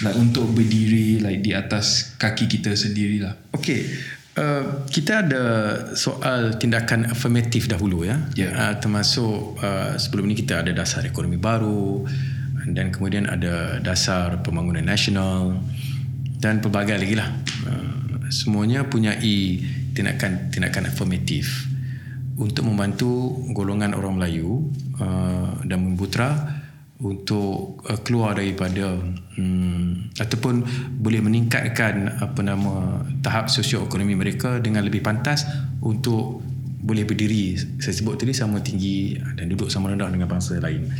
Like 0.00 0.16
untuk 0.16 0.48
berdiri 0.56 1.20
like 1.20 1.44
di 1.44 1.52
atas 1.52 2.16
kaki 2.16 2.48
kita 2.48 2.72
sendirilah. 2.72 3.52
Okey. 3.52 3.84
Uh, 4.32 4.88
kita 4.88 5.28
ada 5.28 5.44
soal 5.92 6.56
tindakan 6.56 7.04
afirmatif 7.12 7.68
dahulu 7.68 8.08
ya. 8.08 8.16
Ya. 8.32 8.48
Uh, 8.48 8.74
termasuk 8.80 9.60
uh, 9.60 10.00
sebelum 10.00 10.32
ini 10.32 10.40
kita 10.40 10.64
ada 10.64 10.72
dasar 10.72 11.04
ekonomi 11.04 11.36
baru 11.36 12.08
dan 12.72 12.88
kemudian 12.88 13.28
ada 13.28 13.76
dasar 13.84 14.40
pembangunan 14.40 14.88
nasional 14.88 15.60
dan 16.40 16.64
pelbagai 16.64 16.96
lagi 16.96 17.12
lah. 17.12 17.28
Uh, 17.68 18.32
semuanya 18.32 18.88
punyai 18.88 19.60
tindakan 19.92 20.48
tindakan 20.48 20.88
afirmatif 20.88 21.68
untuk 22.40 22.64
membantu 22.64 23.36
golongan 23.52 23.92
orang 23.92 24.16
Melayu 24.16 24.72
uh, 24.96 25.60
dan 25.68 25.84
Membutra 25.84 26.61
untuk 27.02 27.82
uh, 27.86 27.98
keluar 28.06 28.38
daripada 28.38 28.94
hmm, 29.36 30.14
ataupun 30.16 30.62
boleh 31.02 31.20
meningkatkan 31.20 32.22
apa 32.22 32.40
nama 32.40 33.02
tahap 33.20 33.50
sosioekonomi 33.50 34.14
mereka 34.14 34.62
dengan 34.62 34.86
lebih 34.86 35.02
pantas 35.02 35.44
untuk 35.82 36.40
boleh 36.82 37.06
berdiri 37.06 37.54
saya 37.78 37.94
sebut 37.94 38.18
tadi 38.18 38.34
sama 38.34 38.58
tinggi 38.58 39.14
dan 39.38 39.46
duduk 39.46 39.70
sama 39.70 39.94
rendah 39.94 40.10
dengan 40.10 40.26
bangsa 40.26 40.58
lain. 40.58 40.90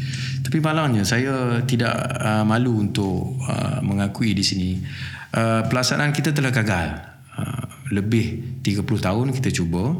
Tapi 0.42 0.62
malangnya 0.62 1.02
saya 1.02 1.58
tidak 1.66 1.94
uh, 2.22 2.46
malu 2.46 2.78
untuk 2.78 3.38
uh, 3.46 3.82
mengakui 3.82 4.30
di 4.30 4.46
sini 4.46 4.78
uh, 5.34 5.66
pelaksanaan 5.66 6.14
kita 6.14 6.30
telah 6.30 6.54
gagal. 6.54 6.88
Uh, 7.32 7.64
lebih 7.92 8.60
30 8.64 8.84
tahun 8.84 9.26
kita 9.36 9.52
cuba 9.52 9.92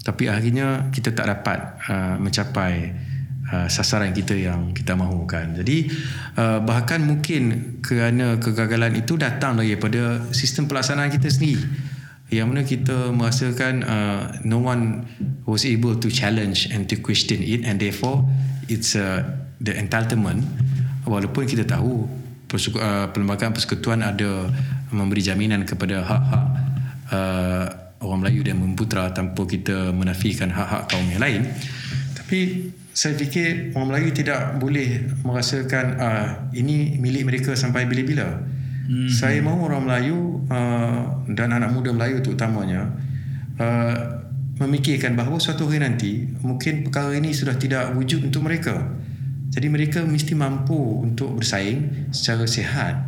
tapi 0.00 0.28
akhirnya 0.32 0.88
kita 0.92 1.12
tak 1.12 1.28
dapat 1.28 1.58
uh, 1.88 2.16
mencapai 2.20 2.92
uh, 3.50 3.66
sasaran 3.66 4.14
kita 4.14 4.38
yang 4.38 4.70
kita 4.72 4.94
mahukan. 4.94 5.58
Jadi 5.62 5.90
uh, 6.38 6.62
bahkan 6.62 7.02
mungkin 7.02 7.76
kerana 7.82 8.38
kegagalan 8.38 8.94
itu 8.96 9.18
datang 9.18 9.58
daripada 9.58 10.22
sistem 10.30 10.70
pelaksanaan 10.70 11.10
kita 11.10 11.28
sendiri. 11.28 11.62
Yang 12.30 12.46
mana 12.46 12.62
kita 12.62 12.98
merasakan 13.10 13.82
uh, 13.82 14.22
no 14.46 14.62
one 14.62 15.02
was 15.50 15.66
able 15.66 15.98
to 15.98 16.06
challenge 16.06 16.70
and 16.70 16.86
to 16.86 16.94
question 17.02 17.42
it 17.42 17.66
and 17.66 17.82
therefore 17.82 18.22
it's 18.70 18.94
uh, 18.94 19.26
the 19.58 19.74
entitlement 19.74 20.46
walaupun 21.10 21.42
kita 21.42 21.66
tahu 21.66 22.06
persuku- 22.46 22.78
uh, 22.78 23.10
perlembagaan 23.10 23.50
persekutuan 23.50 24.06
ada 24.06 24.46
memberi 24.94 25.26
jaminan 25.26 25.66
kepada 25.66 26.06
hak-hak 26.06 26.44
uh, 27.10 27.66
orang 28.00 28.18
Melayu 28.26 28.40
dan 28.46 28.56
Memputra 28.62 29.10
tanpa 29.10 29.42
kita 29.44 29.90
menafikan 29.90 30.54
hak-hak 30.54 30.86
kaum 30.86 31.06
yang 31.10 31.22
lain 31.22 31.42
tapi 32.14 32.70
saya 33.00 33.16
fikir 33.16 33.72
orang 33.72 33.96
Melayu 33.96 34.12
tidak 34.12 34.60
boleh 34.60 35.08
merasakan 35.24 35.96
uh, 35.96 36.28
ini 36.52 37.00
milik 37.00 37.32
mereka 37.32 37.56
sampai 37.56 37.88
bila-bila 37.88 38.28
hmm. 38.84 39.08
saya 39.08 39.40
mahu 39.40 39.72
orang 39.72 39.88
Melayu 39.88 40.44
uh, 40.52 41.24
dan 41.32 41.56
anak 41.56 41.72
muda 41.72 41.96
Melayu 41.96 42.20
terutamanya 42.20 42.92
uh, 43.56 43.96
memikirkan 44.60 45.16
bahawa 45.16 45.40
suatu 45.40 45.64
hari 45.64 45.80
nanti 45.80 46.28
mungkin 46.44 46.84
perkara 46.84 47.16
ini 47.16 47.32
sudah 47.32 47.56
tidak 47.56 47.96
wujud 47.96 48.20
untuk 48.20 48.44
mereka 48.44 48.76
jadi 49.48 49.72
mereka 49.72 50.04
mesti 50.04 50.36
mampu 50.36 51.00
untuk 51.00 51.40
bersaing 51.40 52.12
secara 52.12 52.44
sihat 52.44 53.00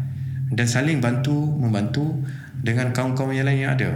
dan 0.49 0.65
saling 0.65 1.05
bantu 1.05 1.37
membantu 1.37 2.17
dengan 2.65 2.95
kaum-kaum 2.97 3.35
yang 3.35 3.45
lain 3.45 3.67
yang 3.67 3.75
ada. 3.75 3.91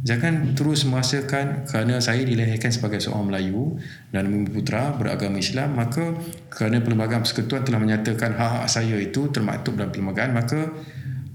Jangan 0.00 0.56
terus 0.56 0.88
merasakan 0.88 1.68
kerana 1.68 2.00
saya 2.00 2.24
dilahirkan 2.24 2.72
sebagai 2.72 3.04
seorang 3.04 3.28
Melayu 3.28 3.76
dan 4.08 4.32
Bumi 4.32 4.48
Putra 4.48 4.96
beragama 4.96 5.36
Islam 5.36 5.76
maka 5.76 6.16
kerana 6.48 6.80
Perlembagaan 6.80 7.20
Persekutuan 7.20 7.68
telah 7.68 7.84
menyatakan 7.84 8.32
hak-hak 8.32 8.64
saya 8.72 8.96
itu 8.96 9.28
termaktub 9.28 9.76
dalam 9.76 9.92
perlembagaan 9.92 10.32
maka 10.32 10.72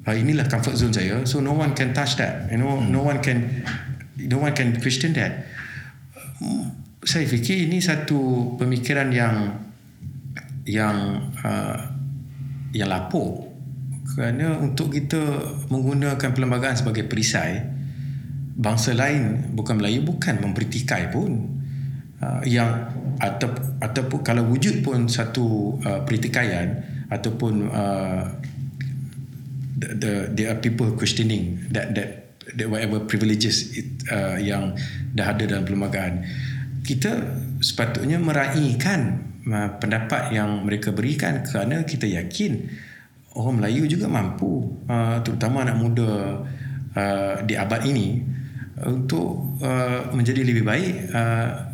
inilah 0.10 0.50
comfort 0.50 0.82
zone 0.82 0.98
saya. 0.98 1.22
So 1.30 1.46
no 1.46 1.54
one 1.54 1.78
can 1.78 1.94
touch 1.94 2.18
that. 2.18 2.50
You 2.50 2.58
know 2.58 2.82
no 2.82 3.06
one 3.06 3.22
can 3.22 3.66
no 4.18 4.42
one 4.42 4.58
can 4.58 4.82
question 4.82 5.14
that. 5.14 5.46
Saya 7.06 7.30
fikir 7.30 7.70
ini 7.70 7.78
satu 7.78 8.54
pemikiran 8.58 9.14
yang 9.14 9.62
yang 10.66 11.22
uh, 11.46 11.78
yang 12.74 12.90
lapuk. 12.90 13.46
Kerana 14.10 14.58
untuk 14.58 14.90
kita 14.90 15.22
menggunakan 15.70 16.34
perlembagaan 16.34 16.78
sebagai 16.78 17.06
perisai 17.06 17.75
bangsa 18.56 18.96
lain 18.96 19.52
bukan 19.52 19.78
Melayu 19.78 20.08
bukan 20.08 20.40
memberi 20.40 20.68
tikai 20.72 21.12
pun. 21.12 21.62
Uh, 22.16 22.40
yang 22.48 22.88
atau 23.20 23.52
ataupun 23.84 24.24
kalau 24.24 24.48
wujud 24.48 24.80
pun 24.80 25.12
satu 25.12 25.76
uh, 25.84 26.02
pertikaian 26.08 26.80
ataupun 27.12 27.68
uh, 27.68 28.24
the, 29.76 29.90
the 30.00 30.12
there 30.32 30.48
are 30.56 30.60
people 30.64 30.88
questioning 30.96 31.60
that 31.72 31.92
that 31.92 32.40
that 32.56 32.68
whatever 32.72 33.04
privileges 33.04 33.76
it, 33.76 33.88
uh, 34.08 34.40
yang 34.40 34.76
dah 35.12 35.36
ada 35.36 35.44
dalam 35.44 35.68
perlembagaan. 35.68 36.24
Kita 36.88 37.12
sepatutnya 37.60 38.16
meraihkan 38.16 39.00
uh, 39.52 39.70
pendapat 39.76 40.32
yang 40.32 40.64
mereka 40.64 40.96
berikan 40.96 41.44
kerana 41.44 41.84
kita 41.84 42.08
yakin 42.08 42.68
orang 43.36 43.60
Melayu 43.60 43.92
juga 43.92 44.08
mampu 44.08 44.80
uh, 44.88 45.20
terutama 45.20 45.68
anak 45.68 45.78
muda 45.78 46.12
uh, 46.96 47.36
di 47.44 47.60
abad 47.60 47.84
ini 47.84 48.35
untuk 48.84 49.56
uh, 49.64 50.12
menjadi 50.12 50.44
lebih 50.44 50.68
baik 50.68 51.16
uh, 51.16 51.72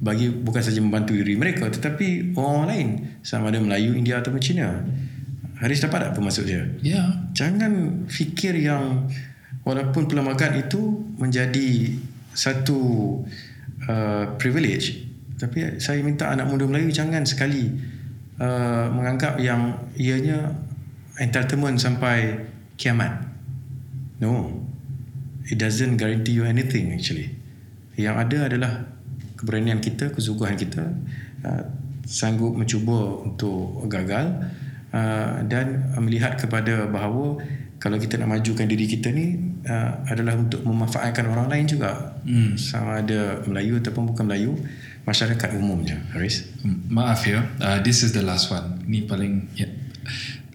bagi 0.00 0.30
bukan 0.30 0.62
saja 0.62 0.78
membantu 0.78 1.18
diri 1.18 1.34
mereka 1.34 1.66
tetapi 1.66 2.38
orang 2.38 2.64
lain 2.70 2.88
sama 3.26 3.50
ada 3.50 3.58
Melayu, 3.58 3.98
India 3.98 4.22
ataupun 4.22 4.38
Cina. 4.38 4.78
Haris 5.60 5.84
dapat 5.84 6.08
tak 6.08 6.10
apa 6.16 6.20
maksud 6.24 6.48
dia? 6.48 6.64
Ya. 6.80 7.04
Jangan 7.36 8.06
fikir 8.08 8.56
yang 8.56 9.12
walaupun 9.66 10.08
perlembagaan 10.08 10.56
itu 10.56 11.04
menjadi 11.20 12.00
satu 12.32 12.80
uh, 13.84 14.24
privilege 14.40 15.10
tapi 15.40 15.80
saya 15.80 16.04
minta 16.04 16.28
anak 16.28 16.48
muda 16.52 16.68
Melayu 16.68 16.92
jangan 16.92 17.24
sekali 17.24 17.72
uh, 18.36 18.92
menganggap 18.92 19.40
yang 19.40 19.72
ianya 19.96 20.52
entitlement 21.16 21.80
sampai 21.80 22.44
kiamat. 22.76 23.24
No. 24.20 24.64
It 25.48 25.56
doesn't 25.56 25.96
guarantee 25.96 26.36
you 26.36 26.44
anything 26.44 26.92
actually. 26.92 27.32
Yang 27.96 28.16
ada 28.28 28.38
adalah 28.52 28.72
keberanian 29.40 29.80
kita, 29.80 30.12
kesungguhan 30.12 30.58
kita 30.60 30.84
uh, 31.46 31.64
sanggup 32.04 32.52
mencuba 32.52 33.24
untuk 33.24 33.86
gagal 33.88 34.50
uh, 34.92 35.40
dan 35.46 35.94
melihat 36.02 36.36
kepada 36.36 36.90
bahawa 36.90 37.40
kalau 37.80 37.96
kita 37.96 38.20
nak 38.20 38.36
majukan 38.36 38.68
diri 38.68 38.84
kita 38.84 39.08
ni 39.08 39.40
uh, 39.64 40.04
adalah 40.04 40.36
untuk 40.36 40.60
memanfaatkan 40.60 41.24
orang 41.24 41.48
lain 41.48 41.64
juga 41.64 42.20
hmm. 42.28 42.60
sama 42.60 43.00
ada 43.00 43.40
Melayu 43.48 43.80
ataupun 43.80 44.12
bukan 44.12 44.28
Melayu 44.28 44.52
masyarakat 45.08 45.56
umumnya 45.56 45.96
Haris 46.12 46.44
maaf 46.92 47.24
ya 47.24 47.40
uh, 47.64 47.80
this 47.80 48.04
is 48.04 48.12
the 48.12 48.20
last 48.20 48.52
one 48.52 48.84
ni 48.84 49.08
paling 49.08 49.48
yeah. 49.56 49.72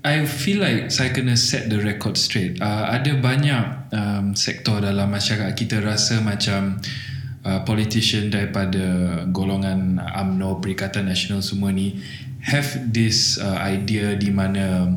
I 0.06 0.22
feel 0.30 0.62
like 0.62 0.94
saya 0.94 1.10
kena 1.10 1.34
set 1.34 1.66
the 1.66 1.82
record 1.82 2.14
straight. 2.14 2.62
Uh, 2.62 2.94
ada 2.94 3.18
banyak 3.18 3.90
um, 3.90 4.38
sektor 4.38 4.78
dalam 4.78 5.10
masyarakat 5.10 5.50
kita 5.58 5.82
rasa 5.82 6.22
macam 6.22 6.78
uh, 7.42 7.66
politician 7.66 8.30
daripada 8.30 8.86
golongan 9.34 9.98
UMNO 9.98 10.62
Perikatan 10.62 11.10
Nasional 11.10 11.42
semua 11.42 11.74
ni 11.74 11.98
have 12.46 12.70
this 12.94 13.42
uh, 13.42 13.58
idea 13.66 14.14
di 14.14 14.30
mana 14.30 14.94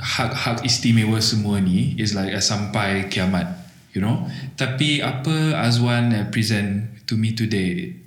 hak-hak 0.00 0.64
istimewa 0.64 1.20
semua 1.20 1.60
ni 1.60 1.92
is 2.00 2.16
like 2.16 2.32
uh, 2.32 2.40
sampai 2.40 3.12
kiamat 3.12 3.44
you 3.92 4.00
know? 4.00 4.24
Tapi 4.56 5.04
apa 5.04 5.52
Azwan 5.60 6.16
present 6.32 6.88
to 7.04 7.20
me 7.20 7.36
today 7.36 7.99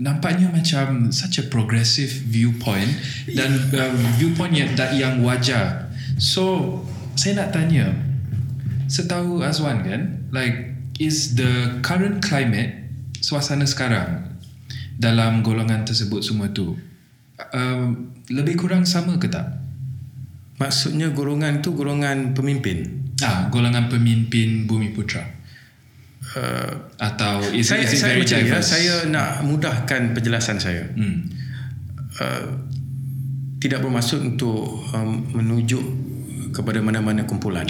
nampaknya 0.00 0.50
macam 0.50 1.14
such 1.14 1.38
a 1.38 1.44
progressive 1.46 2.10
viewpoint 2.10 2.90
dan 3.30 3.54
uh, 3.74 3.94
viewpoint 4.18 4.54
yang 4.54 4.70
yang 4.94 5.14
wajar 5.22 5.86
so 6.18 6.78
saya 7.14 7.46
nak 7.46 7.54
tanya 7.54 7.94
setahu 8.90 9.40
Azwan 9.46 9.86
kan 9.86 10.26
like 10.34 10.74
is 10.98 11.38
the 11.38 11.78
current 11.86 12.18
climate 12.22 12.74
suasana 13.22 13.66
sekarang 13.66 14.34
dalam 14.98 15.46
golongan 15.46 15.86
tersebut 15.86 16.26
semua 16.26 16.50
tu 16.50 16.74
um, 17.54 18.14
lebih 18.30 18.56
kurang 18.56 18.86
sama 18.86 19.18
ke 19.18 19.26
tak? 19.26 19.60
Maksudnya 20.56 21.10
golongan 21.10 21.60
tu 21.60 21.74
golongan 21.74 22.32
pemimpin. 22.32 23.10
Ah, 23.22 23.50
golongan 23.50 23.90
pemimpin 23.90 24.70
Bumi 24.70 24.94
Putra. 24.94 25.26
Uh, 26.34 26.90
Atau 26.98 27.46
is, 27.54 27.70
saya, 27.70 27.86
is 27.86 27.94
it 27.94 28.02
saya 28.02 28.18
very 28.18 28.26
macam 28.26 28.38
ya, 28.42 28.58
saya 28.58 28.94
nak 29.06 29.46
mudahkan 29.46 30.18
penjelasan 30.18 30.58
saya. 30.58 30.82
Hmm. 30.90 31.30
Uh, 32.18 32.46
tidak 33.62 33.80
bermaksud 33.80 34.20
untuk 34.34 34.82
um, 34.92 35.24
menunjuk 35.30 35.80
kepada 36.50 36.82
mana-mana 36.82 37.22
kumpulan. 37.22 37.64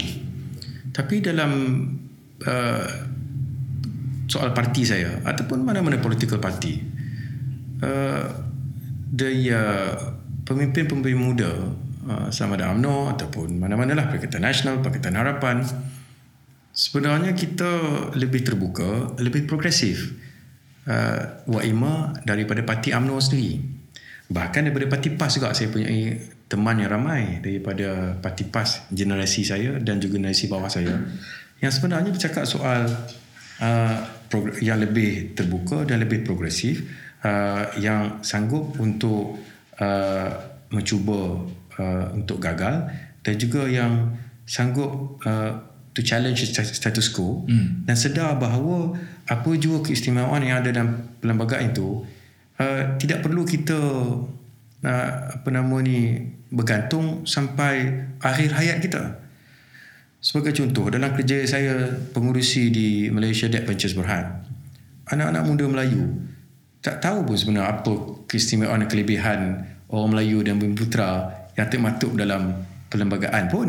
Tapi 0.89 1.21
dalam 1.21 1.51
uh, 2.41 2.87
soal 4.25 4.49
parti 4.51 4.81
saya 4.81 5.21
ataupun 5.21 5.61
mana-mana 5.61 6.01
political 6.01 6.41
party, 6.41 6.81
uh, 7.85 8.27
the 9.13 9.29
uh, 9.53 9.93
pemimpin-pemimpin 10.45 11.15
muda 11.15 11.51
uh, 12.09 12.27
sama 12.33 12.57
ada 12.57 12.73
UMNO 12.73 13.13
ataupun 13.17 13.55
mana-mana 13.61 13.93
lah 13.93 14.09
Pakatan 14.09 14.41
Nasional, 14.41 14.81
Pakatan 14.81 15.15
Harapan 15.17 15.61
sebenarnya 16.75 17.31
kita 17.31 17.71
lebih 18.19 18.43
terbuka, 18.43 19.15
lebih 19.23 19.47
progresif 19.47 20.11
uh, 20.85 21.47
Waima 21.47 22.11
daripada 22.27 22.61
parti 22.67 22.91
UMNO 22.91 23.17
sendiri. 23.23 23.63
Bahkan 24.27 24.67
daripada 24.67 24.85
parti 24.91 25.09
PAS 25.15 25.39
juga 25.39 25.55
saya 25.55 25.71
punya 25.71 25.87
teman 26.45 26.77
yang 26.77 26.91
ramai 26.91 27.39
daripada 27.41 28.19
parti 28.19 28.43
PAS 28.45 28.91
generasi 28.91 29.41
saya 29.47 29.79
dan 29.79 29.97
juga 30.03 30.21
generasi 30.21 30.45
bawah 30.51 30.69
saya 30.69 30.97
yang 31.63 31.71
sebenarnya 31.71 32.11
bercakap 32.11 32.43
soal 32.43 32.85
uh, 33.61 33.97
yang 34.59 34.81
lebih 34.81 35.37
terbuka 35.37 35.87
dan 35.87 36.03
lebih 36.03 36.27
progresif 36.27 36.83
uh, 37.23 37.71
yang 37.79 38.19
sanggup 38.25 38.75
untuk 38.81 39.39
uh, 39.79 40.29
mencuba 40.73 41.45
uh, 41.79 42.05
untuk 42.11 42.41
gagal 42.41 42.91
dan 43.23 43.33
juga 43.39 43.65
yang 43.69 44.11
sanggup 44.43 45.21
uh, 45.23 45.74
to 45.95 46.03
challenge 46.03 46.43
status 46.51 47.07
quo 47.09 47.47
hmm. 47.47 47.87
dan 47.87 47.95
sedar 47.95 48.35
bahawa 48.35 48.93
apa 49.25 49.49
jua 49.55 49.79
keistimewaan 49.79 50.43
yang 50.43 50.59
ada 50.59 50.75
dalam 50.75 51.15
perlembagaan 51.23 51.71
itu 51.71 52.03
uh, 52.59 52.99
tidak 52.99 53.23
perlu 53.23 53.47
kita 53.47 53.79
uh, 54.83 55.09
apa 55.39 55.49
nama 55.49 55.75
ni 55.79 56.19
bergantung 56.51 57.23
sampai 57.23 58.05
akhir 58.19 58.53
hayat 58.53 58.83
kita 58.83 59.23
sebagai 60.19 60.51
contoh 60.51 60.91
dalam 60.91 61.15
kerja 61.15 61.47
saya 61.47 61.89
pengurusi 62.11 62.69
di 62.69 63.07
Malaysia 63.07 63.47
Debt 63.47 63.63
Ventures 63.63 63.95
Berhad 63.95 64.43
anak-anak 65.07 65.43
muda 65.47 65.65
Melayu 65.71 66.03
tak 66.85 67.01
tahu 67.01 67.25
pun 67.25 67.33
sebenarnya 67.39 67.81
apa 67.81 67.93
keistimewaan 68.29 68.85
dan 68.85 68.89
kelebihan 68.91 69.39
orang 69.89 70.09
Melayu 70.13 70.43
dan 70.45 70.61
Bumi 70.61 70.77
Putra 70.77 71.33
yang 71.55 71.67
termaktub 71.71 72.13
dalam 72.13 72.61
perlembagaan 72.91 73.45
pun. 73.49 73.67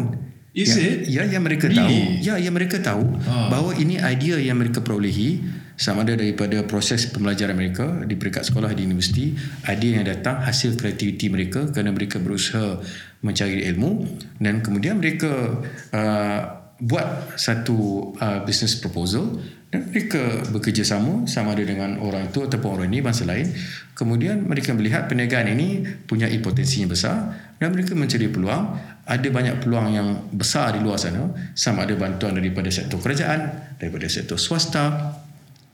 Is 0.57 0.73
ya, 0.73 0.81
it? 0.81 0.97
Ya, 1.05 1.23
yang 1.29 1.45
mereka 1.45 1.69
Really? 1.69 1.77
tahu. 1.77 2.25
Ya, 2.25 2.35
yang 2.41 2.57
mereka 2.57 2.81
tahu 2.81 3.05
Ah. 3.29 3.53
bahawa 3.53 3.77
ini 3.77 4.01
idea 4.01 4.41
yang 4.41 4.57
mereka 4.57 4.81
perolehi 4.81 5.45
sama 5.77 6.01
ada 6.01 6.17
daripada 6.17 6.65
proses 6.65 7.05
pembelajaran 7.13 7.53
mereka 7.53 7.85
di 8.09 8.17
peringkat 8.17 8.49
sekolah 8.49 8.73
di 8.73 8.89
universiti, 8.89 9.37
idea 9.69 10.01
yang 10.01 10.09
datang 10.09 10.41
hasil 10.41 10.81
kreativiti 10.81 11.29
mereka 11.29 11.69
kerana 11.69 11.93
mereka 11.93 12.17
berusaha 12.17 12.81
mencari 13.21 13.69
ilmu 13.69 14.09
dan 14.41 14.65
kemudian 14.65 14.97
mereka 14.97 15.61
uh, 15.93 16.41
buat 16.81 17.37
satu 17.37 18.13
uh, 18.17 18.41
business 18.49 18.81
proposal 18.81 19.37
dan 19.69 19.93
mereka 19.93 20.45
bekerjasama 20.53 21.29
sama 21.29 21.53
ada 21.53 21.65
dengan 21.65 22.01
orang 22.01 22.33
itu 22.33 22.45
ataupun 22.45 22.81
orang 22.81 22.89
ini 22.93 23.01
bangsa 23.05 23.29
lain 23.29 23.49
kemudian 23.97 24.45
mereka 24.45 24.73
melihat 24.77 25.09
perniagaan 25.09 25.53
ini 25.57 25.85
punya 26.05 26.29
potensinya 26.41 26.93
besar 26.93 27.17
dan 27.57 27.73
mereka 27.73 27.97
mencari 27.97 28.29
peluang 28.29 28.77
ada 29.07 29.29
banyak 29.31 29.63
peluang 29.63 29.87
yang 29.95 30.09
besar 30.35 30.75
di 30.75 30.83
luar 30.83 30.99
sana. 30.99 31.31
Sama 31.55 31.87
ada 31.87 31.95
bantuan 31.95 32.35
daripada 32.35 32.67
sektor 32.75 32.99
kerajaan 32.99 33.75
daripada 33.79 34.11
sektor 34.11 34.35
swasta. 34.35 35.15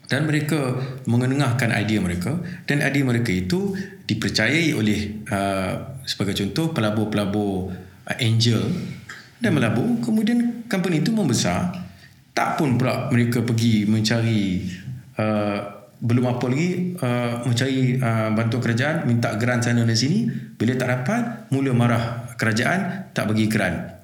Dan 0.05 0.28
mereka 0.28 0.76
mengenengahkan 1.09 1.72
idea 1.72 2.05
mereka. 2.05 2.37
Dan 2.68 2.85
idea 2.85 3.01
mereka 3.09 3.33
itu 3.33 3.72
dipercayai 4.05 4.76
oleh 4.76 5.24
uh, 5.33 5.97
sebagai 6.05 6.37
contoh 6.37 6.76
pelabur-pelabur 6.76 7.72
uh, 8.05 8.16
angel 8.20 8.61
dan 9.41 9.57
melabur. 9.57 9.89
Kemudian 10.05 10.68
company 10.68 11.01
itu 11.01 11.16
membesar. 11.16 11.72
Tak 12.37 12.61
pun 12.61 12.76
pula 12.76 13.09
mereka 13.09 13.41
pergi 13.41 13.89
mencari 13.89 14.68
uh, 15.16 15.61
belum 16.03 16.26
apa 16.28 16.45
lagi 16.51 16.99
uh, 16.99 17.47
mencari 17.47 17.95
uh, 17.97 18.35
bantuan 18.35 18.61
kerajaan 18.61 18.97
minta 19.09 19.33
grant 19.41 19.64
sana 19.64 19.89
dan 19.89 19.97
sini. 19.97 20.28
Bila 20.61 20.76
tak 20.76 20.89
dapat 20.93 21.49
mula 21.49 21.72
marah 21.72 22.22
kerajaan 22.43 23.14
tak 23.14 23.30
bagi 23.30 23.47
grant 23.47 24.03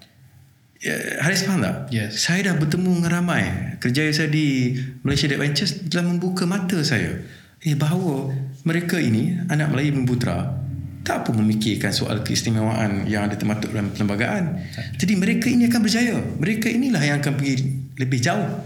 Ya, 0.78 0.95
Haris 1.26 1.43
faham 1.43 1.59
tak? 1.59 1.91
Yes. 1.91 2.22
Saya 2.22 2.47
dah 2.47 2.55
bertemu 2.55 3.03
dengan 3.03 3.11
ramai 3.18 3.74
kerjaya 3.82 4.14
saya 4.14 4.30
di 4.30 4.78
Malaysia 5.03 5.26
Debt 5.26 5.43
Ventures 5.43 5.74
telah 5.91 6.07
membuka 6.07 6.47
mata 6.47 6.78
saya 6.86 7.18
eh 7.59 7.74
bahawa 7.74 8.30
mereka 8.62 8.95
ini 9.03 9.43
anak 9.51 9.74
Melayu 9.74 9.99
Putra 10.07 10.55
tak 11.03 11.26
pun 11.26 11.41
memikirkan 11.43 11.91
soal 11.91 12.22
keistimewaan 12.22 13.11
yang 13.11 13.26
ada 13.26 13.34
termaktub 13.34 13.72
dalam 13.72 13.89
perlembagaan. 13.91 14.61
Jadi 15.01 15.16
mereka 15.16 15.49
ini 15.49 15.64
akan 15.64 15.80
berjaya. 15.80 16.20
Mereka 16.20 16.68
inilah 16.68 17.01
yang 17.01 17.16
akan 17.24 17.32
pergi 17.32 17.55
lebih 17.97 18.20
jauh 18.20 18.61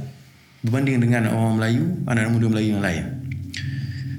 berbanding 0.66 0.98
dengan 1.06 1.30
orang 1.30 1.62
Melayu, 1.62 1.84
anak 2.10 2.34
muda 2.34 2.46
Melayu 2.50 2.76
yang 2.76 2.82
lain. 2.82 3.04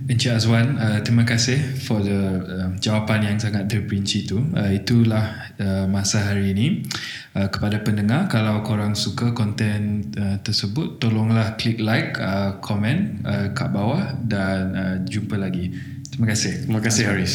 Encik 0.03 0.35
Azwan, 0.35 0.75
uh, 0.75 0.99
terima 0.99 1.23
kasih 1.23 1.79
for 1.79 2.03
the 2.03 2.11
uh, 2.43 2.75
jawapan 2.75 3.23
yang 3.23 3.37
sangat 3.39 3.71
terperinci 3.71 4.27
tu. 4.27 4.35
Uh, 4.51 4.75
itulah 4.75 5.55
uh, 5.55 5.87
masa 5.87 6.19
hari 6.27 6.51
ini. 6.51 6.83
Uh, 7.31 7.47
kepada 7.47 7.79
pendengar, 7.79 8.27
kalau 8.27 8.59
korang 8.67 8.99
suka 8.99 9.31
konten 9.31 10.11
uh, 10.19 10.43
tersebut, 10.43 10.99
tolonglah 10.99 11.55
klik 11.55 11.79
like, 11.79 12.19
uh, 12.19 12.59
komen 12.59 13.23
uh, 13.23 13.55
kat 13.55 13.71
bawah 13.71 14.11
dan 14.27 14.61
uh, 14.75 14.95
jumpa 15.07 15.39
lagi. 15.39 15.71
Terima 16.11 16.27
kasih. 16.27 16.67
Terima 16.67 16.81
kasih 16.83 17.03
Haris. 17.07 17.33